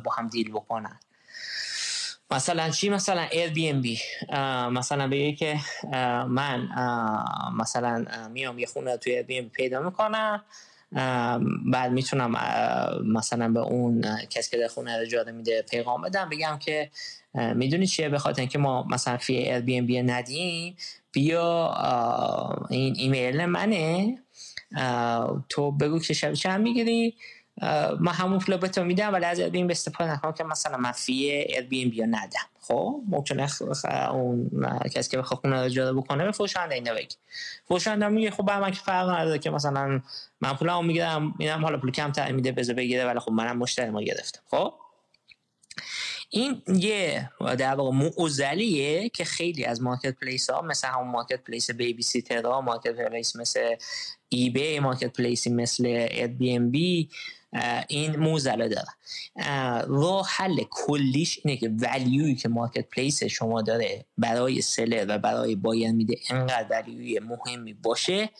[0.05, 1.01] با هم deal بکنن.
[2.31, 3.99] مثلا چی؟ مثلا بی
[4.71, 5.61] مثلا بگه که
[6.29, 6.69] من
[7.57, 10.45] مثلا میام یه خونه توی بی پیدا می‌کنم.
[11.73, 12.31] بعد می‌تونم
[13.07, 16.91] مثلا به اون کسی که در خونه اجاره میده پیغام بدم بگم که
[17.35, 20.77] می‌دونی چیه؟ به خاطر اینکه ما مثلا فی بی ندیم
[21.13, 21.75] بیا
[22.71, 24.19] این ایمیل منه
[25.49, 27.15] تو بگو که شب چند می‌گیری؟
[28.01, 30.93] ما همون پول به تو میدم ولی از بی به استفاده نکنم که مثلا من
[30.93, 32.50] فی بی بیا ندم.
[32.61, 33.49] خب ممکنه
[34.11, 34.51] اون
[34.95, 37.17] کسی که بخواد خونه اجاره بکنه به فروشنده اینو بگی
[37.65, 40.01] فروشنده میگه خب من که فرق نداره که مثلا
[40.41, 44.03] من پولمو می‌گیرم اینم حالا پول کمتر میده بذار بگیره ولی خب منم مشتری ما
[44.03, 44.41] گرفتم.
[44.51, 44.75] خب؟
[46.31, 52.61] این یه در واقع معضلیه که خیلی از marketplace ها مثل همون marketplace babysitter ها
[52.61, 53.77] marketplace مثل
[54.29, 57.09] eBay marketplace ی مثل Airbnb
[57.89, 58.89] این معضله داره.
[59.89, 65.57] راه حل کلیش اینه که value ی که marketplace شما داره برای seller و برای
[65.57, 68.31] buyer میده انقدر value ی مهمی باشه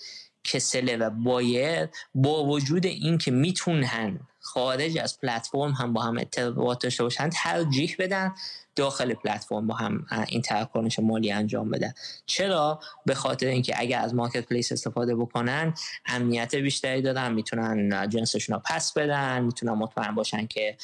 [0.45, 6.83] که سلر و بایر با وجود اینکه می‌تونن خارج از پلتفرم هم با هم ارتباط
[6.83, 8.35] داشته باشن ترجیح بدن
[8.77, 11.93] داخل پلتفرم با هم این تراکنش مالی انجام بدن
[12.27, 15.75] چرا؟ به خاطر اینکه اگر از مارکت پلیس استفاده بکنن
[16.07, 20.77] امنیت بیشتری دارن می‌تونن جنسشون رو پس بدن می‌تونن مطمئن باشن که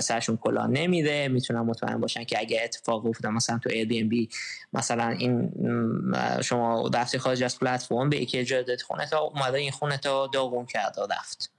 [0.00, 4.28] سرشون کلا نمیره می‌تونن مطمئن باشن که اگر اتفاق افتاد مثلا تو بی
[4.72, 5.52] مثلا این
[6.42, 10.66] شما رفتی خارج از پلتفرم به یکی اجازه خونه تا اومده این خونه تا داغون
[10.66, 11.53] کرده رفت.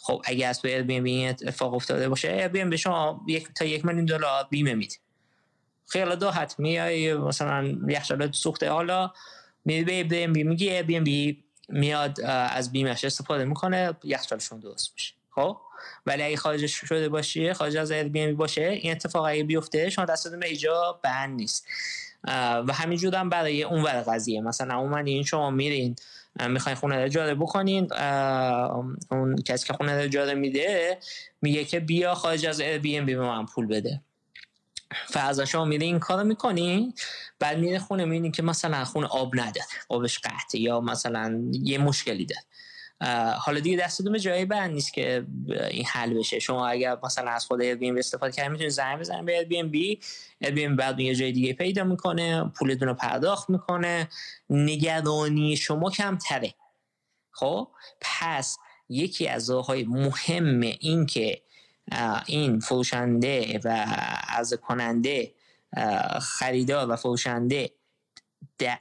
[0.00, 3.84] خب اگه از تو ایر بی اتفاق افتاده باشه بی به شما یک تا یک
[3.84, 4.94] میلیون دلار بیمه میده
[5.86, 8.70] خیلی راحت میای مثلا یخچال سوخته.
[8.70, 9.12] حالا
[9.64, 12.20] میری به بی میگی بی میاد
[12.50, 15.14] از بیمش استفاده می‌کنه یخچالشون درست میشه.
[15.30, 15.56] خب؟
[16.06, 20.34] ولی اگه خارج شده باشی خارج از بی باشه این اتفاق اگه بیفته شما دست
[20.36, 21.66] به ایجا بند نیست.
[22.24, 24.40] و همینجور هم برای اون ور قضیه.
[24.40, 25.96] مثلا اون من این شما میرین
[26.48, 27.92] می‌خواین خونه اجاره بکنین
[29.10, 30.98] اون کسی که خونه اجاره میده
[31.42, 34.00] میگه که بیا خارج از ایر بی ام بی به من پول بده.
[35.06, 36.94] فرضا شما میره این کارو می‌کنی؟
[37.38, 42.26] بعد میره خونه می‌بینی که مثلا خونه آب نداره آبش قطعه یا مثلا یه مشکلی
[42.26, 42.42] داره.
[43.38, 45.26] حالا دیگه دست به جایی بند نیست که
[45.70, 46.38] این حل بشه.
[46.38, 50.00] شما اگر مثلا از خود بی استفاده کردید می‌تونید زنگ بزنید به بی
[50.50, 54.08] بی بعد یه جای دیگه پیدا می‌کنه پولتون رو پرداخت می‌کنه.
[54.50, 56.54] نگرانی شما کمتره.
[57.30, 57.68] خب؟
[58.00, 61.42] پس یکی از راههای مهم این که
[62.26, 63.86] این فروشنده و
[64.28, 65.34] از کننده
[66.20, 67.70] خریدار و فروشنده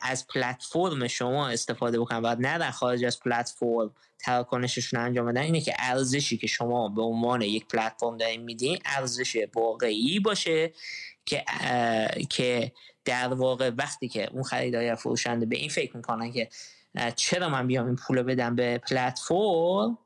[0.02, 5.42] از پلتفرم شما استفاده بکنن و نه در خارج از پلتفرم تراکنششون انجام بدن.
[5.42, 10.74] اینه که ارزشی که شما به عنوان یک پلتفرم دارین میدین ارزش واقعی باشه
[11.26, 11.46] که
[12.30, 12.72] که
[13.06, 16.50] در واقع وقتی که اون خریدار یا فروشنده به این فکر می‌کنن که
[17.16, 19.98] چرا من بیام این پول بدم به پلتفرم؟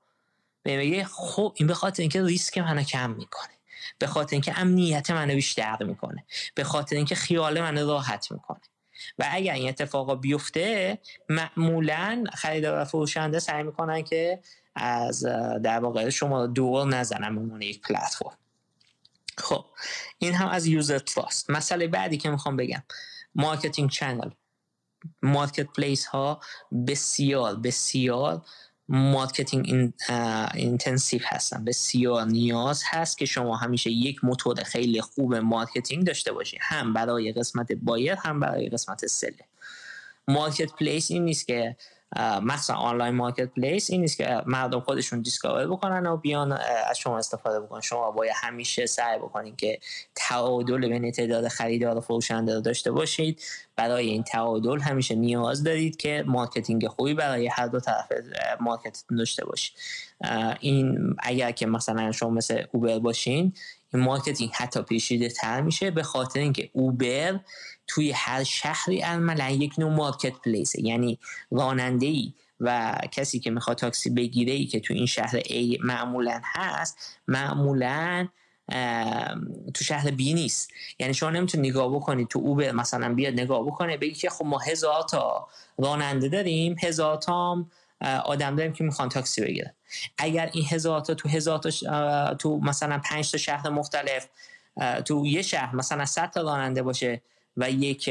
[0.66, 3.54] میگه خب این به خاطر اینکه ریسک منو کم می‌کنه.
[4.00, 6.26] به خاطر اینکه امنیت منو بیشتر می‌کنه.
[6.56, 8.62] به خاطر اینکه خیال منو راحت می‌کنه.
[9.20, 10.98] و اگر این اتفاقا بیفته
[11.30, 14.40] معمولا خریدار و فروشنده سعی می‌کنن که
[14.76, 15.24] از
[15.64, 18.38] در واقع شما دور نزنن به یک پلتفرم.
[19.38, 19.66] خب
[20.18, 22.84] این هم از user trust مسئله بعدی که می‌خوام بگم
[23.36, 24.30] marketing channel.
[25.22, 26.40] marketplace ها
[26.88, 28.46] بسیار بسیار
[28.94, 29.94] marketing
[30.54, 31.66] intensive هستن.
[31.66, 37.32] بسیار نیاز هست که شما همیشه یک موتور خیلی خوب marketing داشته باشید هم برای
[37.32, 39.46] قسمت buyer هم برای قسمت seller
[40.28, 41.76] marketplace این نیست که
[42.42, 46.52] مثلا online marketplace این نیست که مردم خودشون discover بکنن و بیان
[46.90, 47.82] از شما استفاده بکنن.
[47.82, 49.80] شما باید همیشه سعی بکنید که
[50.16, 53.42] تعادل بین تعداد خریدار و فروشنده رو داشته باشید.
[53.76, 58.12] برای این تعادل همیشه نیاز دارید که marketing خوبی برای هر دو طرف
[58.60, 59.74] market داشته باشید.
[60.60, 63.54] این اگر که مثلا شما مثل اوبر باشین
[63.94, 67.40] این marketing حتی پیچیده تر میشه به خاطر اینکه اوبر
[67.94, 71.20] توی هر شهری عملا یک نوع marketplace ه یعنی
[71.52, 76.42] راننده ای و کسی که می‌خواد تاکسی بگیره ای که تو این شهر A معمولا
[76.44, 78.28] هست معمولا
[79.74, 80.72] تو شهر بی نیست.
[81.00, 84.60] یعنی شما نمی‌تونید نگاه بکنید تو اوبر مثلا بیاد نگاه بکنه بگی که خب ما
[84.60, 87.66] هزار تا راننده داریم هزار تا
[88.26, 89.74] آدم داریم که می‌خوان تاکسی بگیرن.
[90.18, 94.28] اگر این هزار تا تو هزار تا تو مثلا پنج تا شهر مختلف
[95.06, 97.22] تو یه شهر مثلا 100 تا راننده باشه
[97.58, 98.04] و یک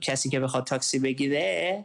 [0.00, 1.84] کسی که بخواد تاکسی بگیره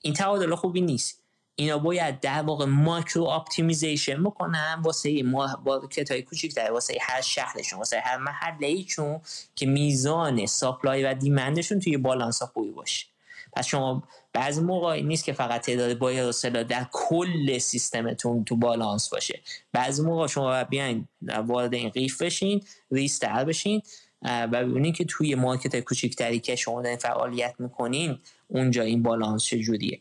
[0.00, 1.22] این تعادل خوبی نیست.
[1.58, 5.22] اینا باید در واقع micro optimization بکنن واسه
[5.64, 9.20] market های کوچیک‌تر واسه هر شهرشون واسه هر محله‌شون
[9.54, 13.06] که میزان supply و demand شون توی بالانس خوبی باشه.
[13.52, 14.02] پس شما
[14.32, 19.40] بعضی موقع نیست که فقط تعداد buyer و در کل سیستمتون تو بالانس باشه.
[19.72, 23.82] بعضی موقع شما بیاین وارد این قیف بشین ریزتر بشین.
[24.22, 30.00] و ببینید که توی market کوچیکتری که شما دارین فعالیت می‌کنین اونجا این بالانس چجوریه؟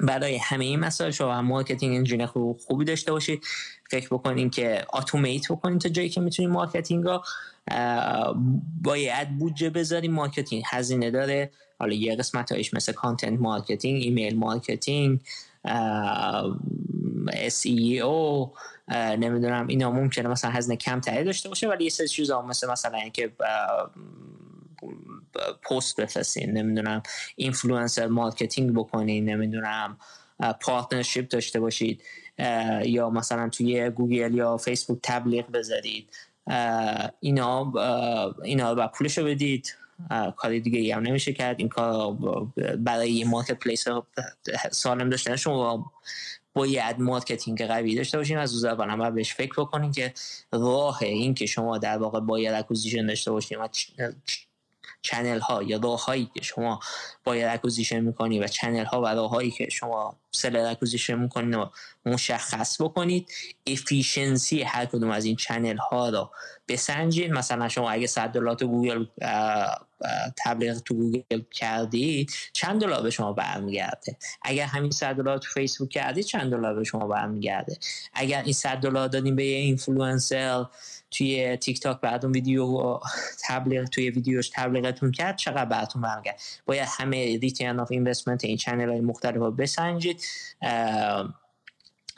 [0.00, 2.26] برای همه این مسائل شما marketing engine
[2.66, 3.44] خوبی داشته باشید.
[3.90, 7.22] فکر بکنین که automate بکنین تا جایی که می‌تونین marketing رو
[8.82, 11.50] باید بودجه بذاریم marketing هزینه داره.
[11.78, 15.20] حالا یه قسمت هایش مثل content marketing email marketing
[17.30, 18.50] SEO
[18.94, 22.98] نمی‌دونم اینا ممکنه مثلا هزینه کم تری داشته باشه ولی یه سری چیزا مثل مثلا
[22.98, 23.32] اینکه
[25.70, 27.02] پست بفرستین نمی‌دونم
[27.36, 29.98] influencer marketing بکنین نمی‌دونم
[30.60, 32.02] partnership داشته باشید
[32.84, 36.08] یا مثلا توی گوگل یا فیسبوک تبلیغ بذارید
[37.20, 37.72] اینا
[38.44, 39.76] اینا و پولش رو بدید
[40.36, 42.16] کاری دیگه ای هم نمیشه کرد این کار
[42.78, 43.84] برای marketplace
[44.70, 45.92] سالم داشتن شما
[46.54, 50.14] باید marketing قوی داشته باشین از اون اول هم بهش فکر بکنین که
[50.52, 53.68] راه این که شما در واقع buyer acquisition داشته باشین و
[55.02, 56.80] channel ها یا راه هایی که شما
[57.24, 61.70] buyer acquisition می‌کنی و channel ها و راه هایی که شما seller acquisition می‌کنید و
[62.06, 63.32] مشخص بکنید.
[63.66, 66.30] efficiency هر کدوم از این channel ها رو
[66.68, 67.30] بسنجید.
[67.30, 69.06] مثلا شما اگه 100 دلار تو گوگل
[70.44, 75.88] تبلیغ تو گوگل کردی چند دلار به شما برمیگرده؟ اگر همین 100 دلار تو فیسبوک
[75.88, 77.78] کردی چند دلار به شما برمیگرده؟
[78.12, 80.64] اگر این 100 دلار دادیم به یه اینفلوئنسر
[81.12, 82.98] توی تیک تاک بعد ویدیو
[83.48, 88.88] تبلیغ توی ویدیوش تبلیغتون کرد چقدر براتون برمیگرد؟ باید همه return of investment این channel
[88.88, 90.22] های مختلف رو بسنجید.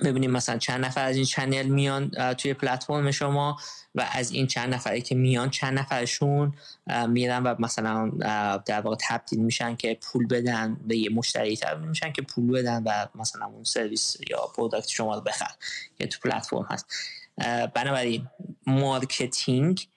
[0.03, 3.57] ببینیم مثلا چند نفر از این چنل میان توی پلتفرم شما
[3.95, 6.55] و از این چند نفری که میان چند نفرشون
[7.09, 8.09] میرن و مثلا
[8.67, 12.83] در واقع تبدیل میشن که پول بدن به یه مشتری تبدیل میشن که پول بدن
[12.87, 15.51] و مثلا اون سرویس یا product شما رو بخر
[15.99, 16.87] که تو پلتفرم هست.
[17.75, 18.29] بنابراین
[18.67, 19.89] مارکتینگ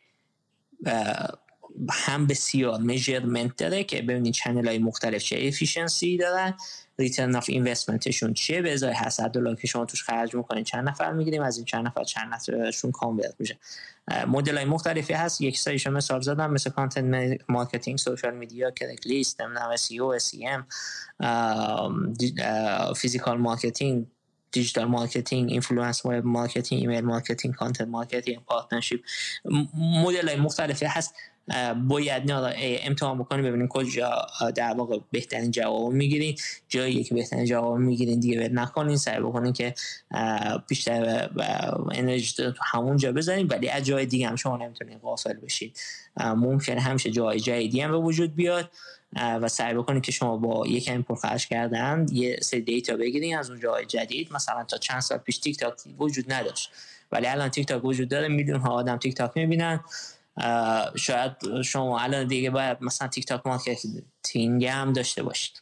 [1.92, 6.54] هم بسیار measurement داره که ببینید channel های مختلف چه efficiency دارن
[7.00, 10.90] return of investment شون چیه به ازای 800 دلار که شما توش خرج می‌کنین چند
[10.90, 13.58] نفر می‌گیریم از این چند نفر چند نفرشون convert میشه.
[14.28, 19.42] مدل های مختلفی هست یک سایشون مثال زدم مثل کانتنت مارکتینگ سوشال میدیا کلیک لیست
[19.42, 20.32] نمی‌دونم اس
[21.20, 24.06] ام فیزیکال مارکتینگ
[24.52, 29.02] دیجیتال مارکتینگ اینفلوئنس مارکتینگ ایمیل مارکتینگ کانتنت مارکتینگ پارتنرشیپ.
[30.04, 31.16] مدل های مختلفی هست.
[31.88, 36.36] باید امتحان بکنیم ببینیم کجا در واقع بهترین جواب می‌گیرین
[36.68, 38.98] جایی که بهترین جواب می‌گیرین دیگه بهت نکنین.
[38.98, 39.74] سعی بکنین که
[40.68, 41.30] بیشتر
[41.92, 45.80] انرژی تو همون جا بزنین ولی از جای دیگه هم شما نمی‌تونین غافل بشید
[46.18, 48.72] ممکنه همیشه جای جدیدی هم به وجود بیاد.
[49.16, 53.50] و سعی بکنید که شما با یک کمی پرخرج کردن یه سری data بگیرین از
[53.50, 54.34] اون جای جدید.
[54.34, 56.72] مثلا تا چند سال پیش تیک تاک وجود نداشت.
[57.12, 59.80] ولی الان تیک تاک وجود داره میلیون ها آدم تیک تاک می‌بینن
[60.96, 65.62] شاید شما الان دیگه باید مثلا تیک تاک marketing هم داشته باشید.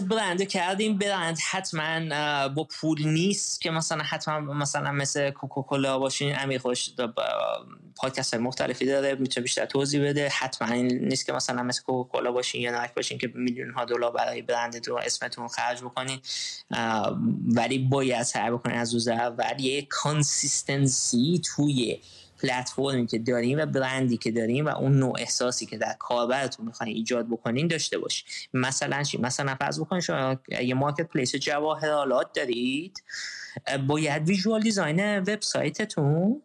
[0.00, 6.58] برند کردیم برند حتما با پول نیست که مثلا حتما مثلا مثل کوکاکولا باشین امیر
[6.58, 6.90] خوش
[7.96, 10.28] پادکست مختلفی داره می‌تونه بیشتر توضیح بده.
[10.28, 14.12] حتما این نیست که مثلا مثل کوکاکولا باشین یا نمک باشین که میلیون ها دلار
[14.12, 16.20] برای برندتون اسمتون خرج بکنین.
[17.54, 22.00] ولی باید سعی بکنین از روز اول یه consistency توی
[22.42, 26.96] پلتفرمی که داریم و برندی که داریم و اون نوع احساسی که در کاربرتون می‌خواین
[26.96, 28.24] ایجاد بکنین داشته باش
[28.54, 33.02] مثلا چی؟ مثلا فرض بکنین شما یه marketplace جواهرالات دارید.
[33.86, 36.42] باید visual design وبسایتتون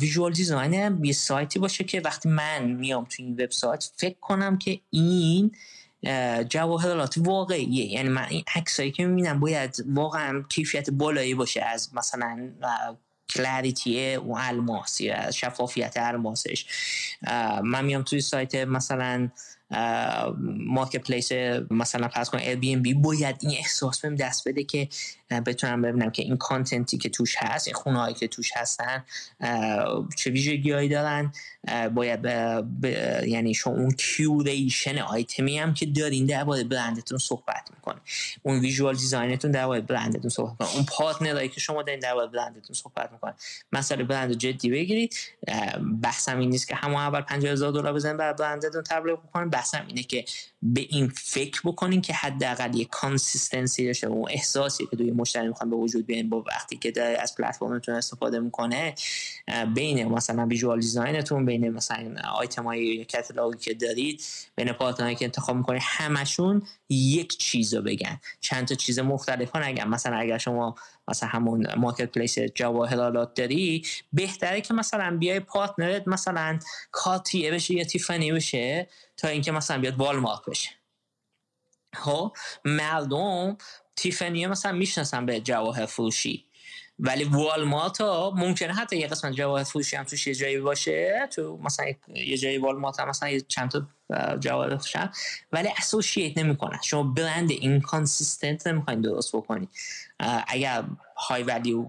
[0.00, 4.80] visual design یه سایتی باشه که وقتی من میام تو این وبسایت فکر کنم که
[4.90, 5.52] این
[6.48, 7.84] جواهرات واقعیه.
[7.84, 12.50] یعنی من این عکسایی که می‌بینم باید واقعا کیفیت بالایی باشه از مثلا
[13.30, 16.66] clarity الماس یا شفافیت الماسش.
[17.62, 19.28] من میام توی سایت مثلا
[20.66, 21.32] marketplace
[21.70, 24.88] مثلا فرض کن بی باید این احساس بهم دست بده که
[25.46, 29.04] بتونم ببینم که این content ی که توش هست این خونه هایی که توش هستن
[30.16, 31.32] چه ویژگی دارن
[31.94, 32.24] باید
[33.26, 38.00] یعنی شما اون curation آیتمی هم که دارین درباره برندتون صحبت می‌کنه.
[38.42, 40.74] اون visual design تون درباره برندتون صحبت می‌کنه.
[40.74, 43.34] اون partner ایی که شما دارین درباره برندتون صحبت می‌کنه.
[43.72, 45.14] مثلا برند جدی بگیرید.
[46.02, 50.02] بحثم این نیست که همون اول 50000 دلار بزنید برای برندتون تبلیغ بکنید بحثم اینه
[50.02, 50.24] که
[50.62, 55.70] به این فکر بکنین که حداقل یه consistency داشته اون احساسی که توی مشتری می‌خوان
[55.70, 58.94] به وجود بیاین با وقتی که داره از پلتفرمتون استفاده می‌کنه
[59.74, 64.22] بین مثلا visual design تون بین مثلا آیتم های کتالوگی که دارید
[64.56, 68.20] بین partner ایی که انتخاب می‌کنید همشون یک چیز بگن.
[68.40, 70.74] چند تا چیز مختلف نگن مثلا اگر شما
[71.08, 76.58] مثلا همون marketplace جواهرالات داری بهتره که مثلا بیای partner ت مثلا
[76.92, 80.70] کارتیه بشه یا تیفانی بشه تا اینکه مثلا بیاد والمارت بشه.
[81.94, 83.56] خب، مردم
[83.96, 86.44] تیفانی مثلا می‌شناسن به جواهر فروشی.
[86.98, 91.58] ولی والمارت ها ممکنه حتی یه قسمت جواهر فروشی هم توش یه جایی باشه تو
[91.62, 93.86] مثلا یه جایی والمارت هم مثلا چند تا
[94.36, 95.10] جواهر فروشن
[95.52, 96.78] ولی associate نمی‌کنن.
[96.82, 99.68] شما برند inconsistent نمی‌خواین درست بکنید
[100.48, 100.84] اگر
[101.16, 101.86] high value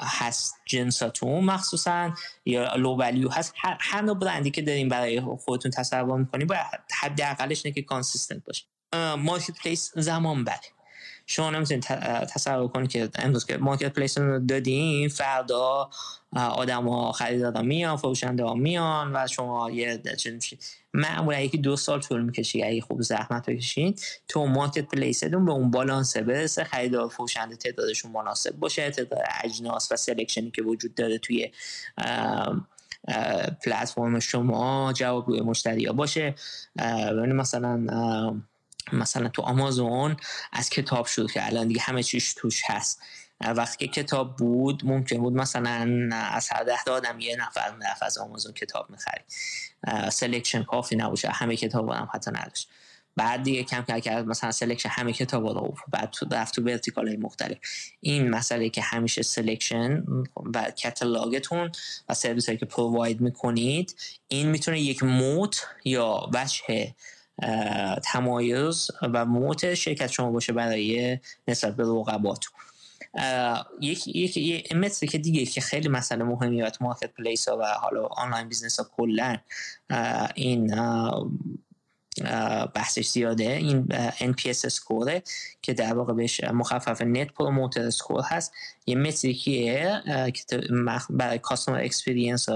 [0.00, 2.14] هست جنساتون مخصوصا
[2.44, 6.64] یا لو ولیو هست هر نوع برندی که داریم برای خودتون تصور می‌کنیم باید
[7.00, 8.64] حداقلش اینه که consistent باشه.
[9.16, 10.60] marketplace زمان بره.
[11.30, 11.84] شما نمی‌تونید
[12.34, 15.90] تصور کنید که امروز که marketplace رو دادین فردا
[16.36, 20.02] آدم ها خریدار میان فروشنده ها میان و شما یه
[20.34, 20.64] میشید
[20.94, 23.94] معمولا یکی دو سال طول می‌کشی اگه خوب زحمت بکشین
[24.28, 29.96] تو مارکت پلیستون به اون بالانس برسه خریدار فروشنده تعدادشون مناسب باشه تعداد اجناس و
[29.96, 31.52] سلکشنی که وجود داره توی
[33.64, 36.34] پلتفرم شما جواب مشتری ها باشه
[37.14, 37.86] مثلا
[38.92, 40.16] مثلا تو آمازون
[40.52, 43.02] از کتاب شروع که الان دیگه همه چیش توش هست.
[43.40, 48.52] وقتی کتاب بود ممکن بود مثلا از هر ده آدم یه نفر می‌رفت از آمازون
[48.52, 49.24] کتاب می‌خرید
[50.10, 51.28] selection کافی نباشه.
[51.28, 52.68] همه کتاب هم حتی نداشت.
[53.16, 57.08] بعد دیگه کم کم کرد مثلا selection همه کتاب رو بعد تو رفت تو vertical
[57.08, 57.58] های مختلف.
[58.00, 60.04] این مسئله که همیشه selection
[60.54, 61.72] و catalog تون
[62.08, 63.96] و سرویس هایی که provide می‌کنید
[64.28, 66.94] این می‌تونه یک moat یا وجه
[68.04, 71.18] تمایز و moat شرکت شما باشه برای
[71.48, 72.52] نسبت به رقباتون
[73.80, 78.48] یک یک مثل که دیگه که خیلی مسئله مهمی تو marketplace ها و حالا online
[78.48, 79.36] business ها کلا
[80.34, 80.74] این
[82.74, 83.50] بحثش زیاده.
[83.50, 85.22] این NPS score ه
[85.62, 88.52] که در واقع بهش مخفف Net Promoter Score هست
[88.86, 90.02] یه metric یه
[90.34, 90.60] که
[91.10, 92.48] برای customer experience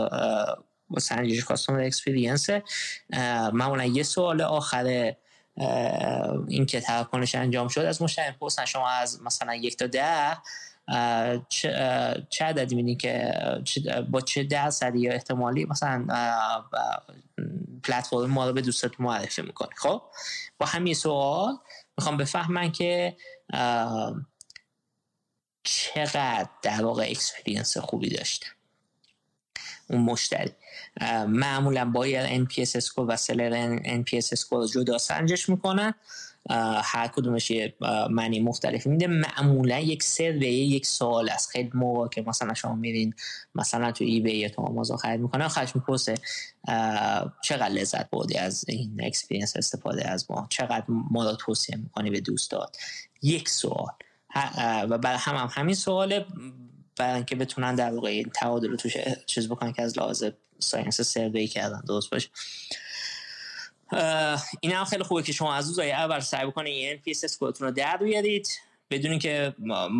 [0.93, 2.51] با سنجش customer experience
[3.53, 5.15] معمولا یه سوال آخر
[6.49, 10.37] این که تراکنش انجام شد از مشتری پرسن شما از مثلا یک تا ده
[11.49, 13.33] چه عددی میدین که
[14.11, 16.07] با چه درصدی یا احتمالی مثلا
[17.85, 20.03] پلتفرم ما رو به دوستت معرفی می‌کنه خب؟
[20.59, 21.59] با همین سوال
[21.99, 23.17] می‌خوام بفهمن که
[25.65, 28.47] چقدر در واقع experience خوبی داشته
[29.91, 30.53] اون مشتری.
[31.29, 35.95] معمولا باید NPS score و seller NPS score جدا سنجش می‌کنن.
[36.83, 37.75] هر کدومش یه
[38.11, 39.07] معنی مختلفی میده.
[39.07, 43.15] معمولا یک survey یک سوال است خیلی موقع که مثلا شما میرین
[43.55, 46.15] مثلا تو eBay تو آمازون خرید می‌کنه خرج می‌پرسه
[47.43, 52.21] چقدر لذت بردی از این experience استفاده از ما؟ چقدر ما رو توصیه می‌کنی به
[52.21, 52.77] دوستات؟
[53.23, 53.93] یک سوال.
[54.91, 56.27] و برای هم, هم همین سواله
[56.97, 60.25] برای اینکه بتونن در واقع تعادل رو توش چیز بکنن که از لحاظ
[60.59, 62.29] science survey کردن درست باشه.
[64.61, 67.75] این هم خیلی خوبه که شما از روزای اول سعی بکنید این NPS خودتون رو
[67.75, 68.49] در بیارید
[68.91, 69.55] بدونین که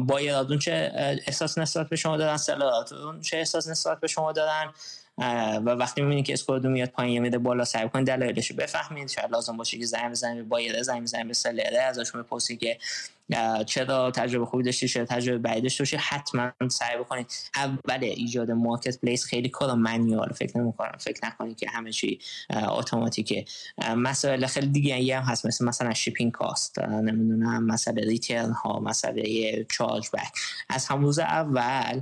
[0.07, 0.93] بایرادون چه
[1.27, 4.73] احساس نسبت به شما دارن سلاتون چه احساس نسبت به شما دارن.
[5.19, 9.11] و وقتی می‌بینید که اسکوردون میاد پایین میده بالا سعی کنید دلایلش رو بفهمید.
[9.11, 12.79] شاید لازم باشه که زنگ بزنید به بایر زنگ بزنید به سلره ازشون بپرسید که
[13.67, 15.97] چرا تجربه خوبی داشتی چرا تجربه بعدی داشته باشی.
[15.97, 17.27] حتما سعی بکنید.
[17.55, 20.97] اول ایجاد مارکت پلیس خیلی کار منیوال فکر نمی‌کنم.
[20.99, 23.45] فکر نکنید که همه چی اتوماتیکه.
[23.97, 30.33] مسائل خیلی دیگه هم هست مثل مثلا shipping cost نمی‌دونم مسئله return ها مسئله chargeback
[30.69, 32.01] از همون روز اول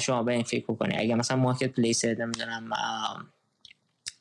[0.00, 2.70] شما به این فکر بکنید اگر مثلا marketplace نمی‌دونم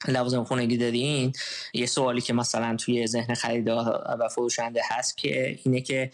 [0.07, 1.33] لوازم خونگی دارین
[1.73, 6.11] یه سوالی که مثلا توی ذهن خریدار و فروشنده هست که اینه که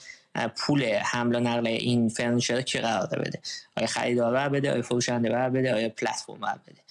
[0.58, 3.40] پول حمل و نقل این furniture کی قرار بده؟
[3.78, 6.82] آیا خریدار بر بده؟ آیا فروشنده بر بده؟ آیا پلتفرم بر بده؟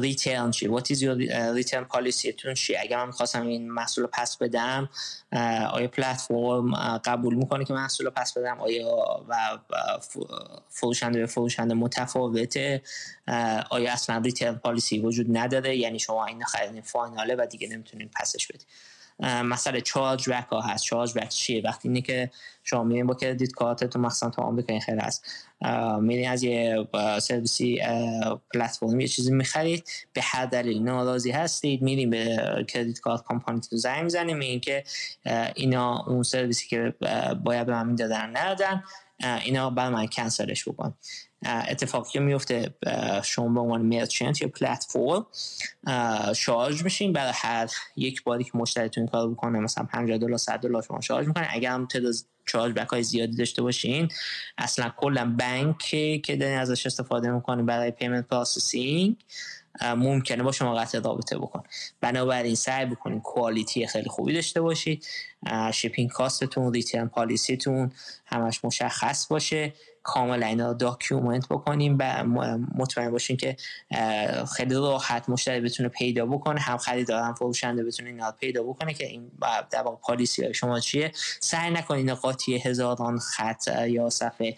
[0.00, 4.10] return چی؟ What is your return policy تون چی؟ اگر من می‌خواستم این محصول رو
[4.12, 4.88] پس بدم
[5.72, 8.96] آیا پلتفرم قبول می‌کنه که محصول رو پس بدم؟ آیا
[9.28, 9.58] و
[10.68, 12.82] فروشنده به فروشنده متفاوته؟
[13.70, 18.10] آیا اصلا return policy وجود نداره؟ یعنی شما این خریدین final ه و دیگه نمی‌تونین
[18.20, 18.66] پسش بدید
[19.20, 20.84] مثلا chargeback ها هست.
[20.84, 22.30] chargeback چیه؟ وقتی اینه که
[22.62, 25.24] شما میرین با credit card تون مثلا تو آمریکا خیلی هست.
[26.00, 26.88] میرین از یه
[27.18, 27.80] سرویسی
[28.54, 32.36] پلتفرم یه چیزی می‌خرید به هر دلیل ناراضی هستید میرین به
[32.68, 34.84] کردیت کارت کمپانی زنگ می‌زنیم میگین که
[35.54, 36.94] اینا اون سرویسی که
[37.44, 38.84] باید به من می‌دادن ندادن.
[39.20, 40.94] اینا برای من کنسلش بکن.
[41.42, 42.74] اتفاقی میفته
[43.24, 45.26] شما به عنوان مرچنت یا پلتفرم
[46.34, 47.12] شارژ میشین.
[47.12, 51.26] برای هر یک باری که مشتریتون کار بکنه مثلا 50 دلار 100 دلار شما شارژ
[51.26, 51.46] می‌کنه.
[51.50, 52.14] اگر هم تعداد
[52.46, 54.08] chargeback های زیادی داشته باشین
[54.58, 55.78] اصلا کلا بانک
[56.22, 59.16] که دارین ازش استفاده می‌کنه برای payment processing
[59.82, 61.62] ممکنه با شما قطع رابطه بکن.
[62.00, 65.06] بنابراین سعی بکنین quality خیلی خوبی داشته باشید.
[65.72, 67.92] shipping cost تون return policy تون
[68.26, 69.72] همش مشخص باشه.
[70.02, 72.24] کاملا اینا document بکنیم و
[72.74, 73.56] مطمئن باشین که
[74.56, 76.60] خیلی راحت مشتری بتونه پیدا بکنه.
[76.60, 79.30] هم خریدار هم فروشنده بتونه اینا پیدا بکنه که این
[79.70, 81.12] در واقع policy های شما چیه.
[81.40, 84.56] سعی نکنین قاطی هزاران خط یا صفحه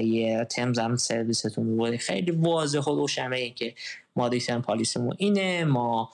[0.00, 3.74] یه terms of service تون رو خیلی واضح و روشنه که
[4.16, 6.10] ما return policy مون اینه ما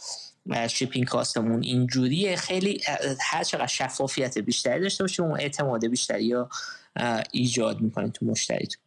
[0.69, 2.37] shipping cost مون اینجوریه.
[2.37, 2.81] خیلی
[3.21, 6.49] هر چقدر شفافیت بیشتری داشته باشیم اون اعتماد بیشتری یا
[7.31, 8.83] ایجاد می‌کنه تو مشتریتون.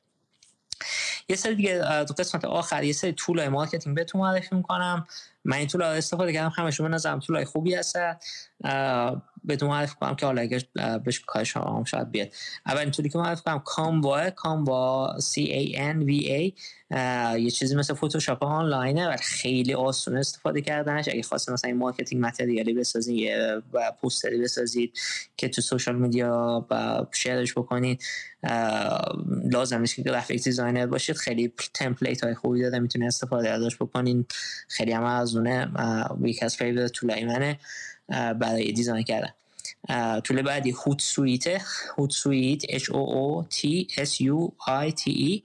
[1.30, 5.08] یه سری دیگه تو قسمت آخر یه سری tool های marketing بهتون معرفی می‌کنم.
[5.46, 7.96] من این tool استفاده کردم همشون به نظرم tool های خوبی هست
[9.48, 10.62] بهتون معرفی کنم که حالا اگر
[11.06, 12.34] بهش کار شما هم شاید بیاد.
[12.66, 16.52] اولین tool ی که معرفی کنم کاموا کاموا C A N V A
[17.40, 21.08] یه چیزی مثل فتوشاپ آنلاینه و خیلی آسون استفاده کردنش.
[21.08, 23.62] اگه خواستید مثلا این marketing material ی بسازید یه
[24.02, 25.00] پوستری بسازید
[25.38, 26.68] که تو social media
[27.14, 28.04] share ش بکنید
[29.52, 31.16] لازم نیست که graphic designer باشید.
[31.16, 34.26] خیلی template های خوبی داره می‌تونید استفاده ازش بکنین.
[34.68, 35.72] خیلی هم ارزونه.
[36.22, 37.60] و یک از favorite tool های منه.
[38.10, 39.34] برای design کردن.
[40.22, 41.48] tool بعدی Hootsuite
[41.98, 45.42] Hootsuite H O O T S U I T E.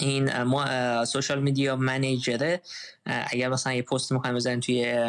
[0.00, 2.60] این ما social media manager ه.
[3.04, 5.04] اگر مثلا یه پست می‌خوایم بزنیم توی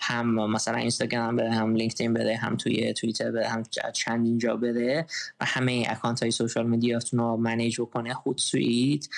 [0.00, 3.62] هم مثلا اینستاگرام بره هم لینکدین بره هم توی توییتر بره هم
[3.94, 5.06] چند اینجا بره
[5.40, 9.08] و همه اکانت های social media تون رو manage بکنه Hootsuite.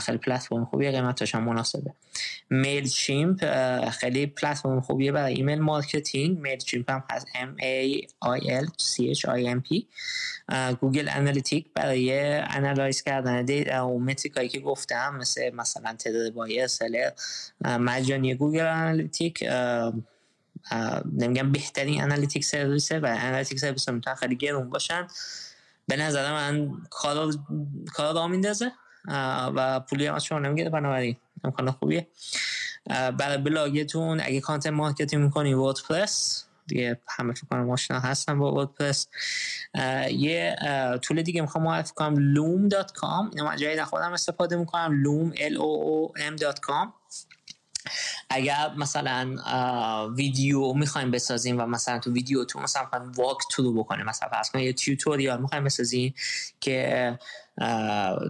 [0.00, 1.94] خیلی پلتفرم خوبیه قیمتش هم مناسبه.
[2.50, 3.44] Mailchimp
[3.90, 6.38] خیلی پلتفرم خوبیه برای email marketing.
[6.38, 7.26] Mailchimp هم هست.
[7.26, 9.84] M A I L C H I M P.
[10.80, 16.66] Google Analytics برای analyze کردن data و metric هایی که گفتم مثل مثلا تعداد buyer
[16.66, 17.10] seller
[17.64, 19.44] مجانی Google Analytics.
[21.12, 25.06] نمیگم بهترین analytics service ه و analytics service می‌تونن خیلی گرون باشن.
[25.86, 28.72] به نظر من کار را میندازه.
[29.08, 32.06] و پولی هم از شما نمی‌گیره بنابراین امکان خوبیه.
[32.86, 39.08] برای بلاگتون اگه content marketing می‌کنی WordPress دیگه همه فکر کنم آشنا هستن با WordPress.
[40.10, 40.56] یه
[41.02, 45.60] tool دیگه می‌خوام معرفی کنم loom.com اینو من جایی خودم استفاده می‌کنم loom l o
[45.60, 46.88] o m.com
[48.30, 49.36] اگر مثلا
[50.16, 55.40] ویدیو می‌خوایم بسازیم و مثلا تو ویدیو تو مثلا walkthrough بکنیم مثلا فرض یه tutorial
[55.40, 56.14] می‌خوایم بسازیم
[56.60, 57.18] که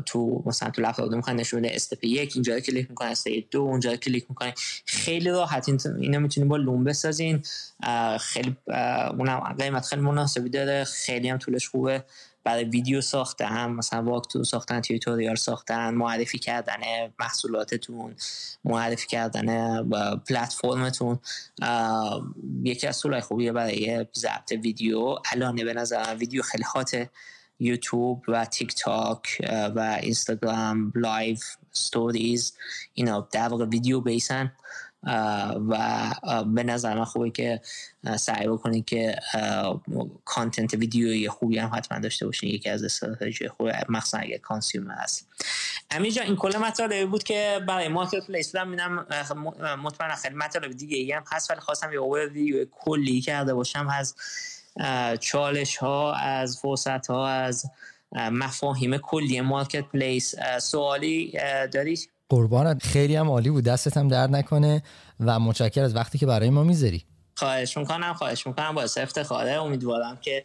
[0.06, 3.96] تو مثلا تو لپتاپ می‌خواین نشون بده step یک اینجا کلیک می‌کنه step دو اونجا
[3.96, 4.54] کلیک می‌کنه.
[4.86, 7.42] خیلی راحت اینو می‌تونیم با Loom بسازین.
[8.20, 8.56] خیلی
[9.18, 10.84] اونم قیمت خیلی مناسبی داره.
[10.84, 12.04] خیلی هم tool ش خوبه.
[12.44, 16.80] برای ویدیو ساختن مثلا walkthrough ساختن tutorial ساختن معرفی کردن
[17.20, 18.14] محصولاتتون
[18.64, 19.82] معرفی کردن
[20.18, 21.18] پلتفرمتون.
[22.64, 25.16] یکی از tool های خوبیه برای ضبط ویدیو.
[25.32, 27.10] الان به نظر ویدیو خیلی hot ه.
[27.58, 29.42] یوتیوب و تیک تاک
[29.74, 31.36] و اینستاگرام live
[31.72, 32.56] stories
[32.94, 34.52] اینا در واقع ویدیو based ن
[35.68, 36.10] و
[36.46, 37.60] به نظر من خوبه که
[38.16, 39.16] سعی بکنید که
[40.24, 45.28] content ویدیوی خوبی هم حتما داشته باشین یکی از استراتژی خوب مخصوصا اگه consumer هست.
[45.92, 49.06] همینجا این کل مطالبی بود که برای مارکت پلیس بودم میدم
[49.82, 52.30] مطمئنا خیلی مطالب دیگه ای هم هست ولی خواستم یه اوور
[52.70, 54.14] کلی کرده باشم از
[55.20, 57.70] چالش ها از فرصت ها از
[58.12, 61.32] مفاهیم کلی مارکت پلیس سوالی
[61.72, 62.82] داری؟ قربانت.
[62.82, 63.64] خیلی هم عالی بود.
[63.64, 64.82] دستت هم درد نکنه
[65.20, 67.04] و متشکر از وقتی که برای ما می‌ذاری.
[67.36, 68.74] خواهش می‌کنم خواهش می‌کنم.
[68.74, 69.50] باعث افتخاره.
[69.50, 70.44] امیدوارم که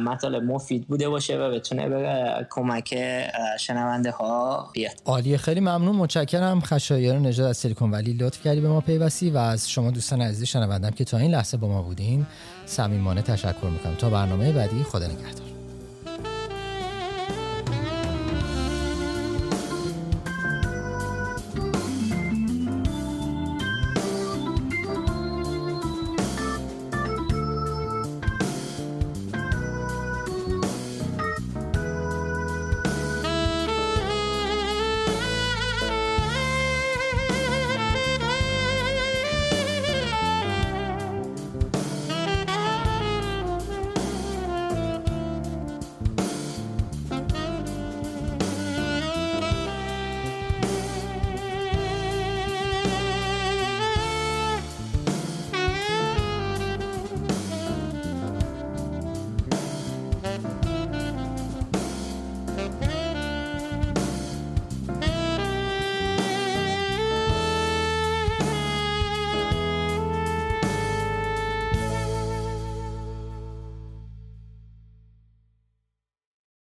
[0.00, 2.98] مطالب مفید بوده باشه و بتونه به کمک
[3.60, 4.92] شنونده ها بیاد.
[5.04, 5.36] عالیه.
[5.36, 5.96] خیلی ممنون.
[5.96, 6.60] متشکرم.
[6.60, 10.44] خشایار نژاد از سیلیکون ولی لطف کردی به ما پیوستی و از شما دوستان عزیز
[10.44, 12.26] شنوندم که تا این لحظه با ما بودین.
[12.66, 13.94] صمیمانه تشکر می‌کنم.
[13.94, 15.44] تا برنامه بعدی خدا نگهدار.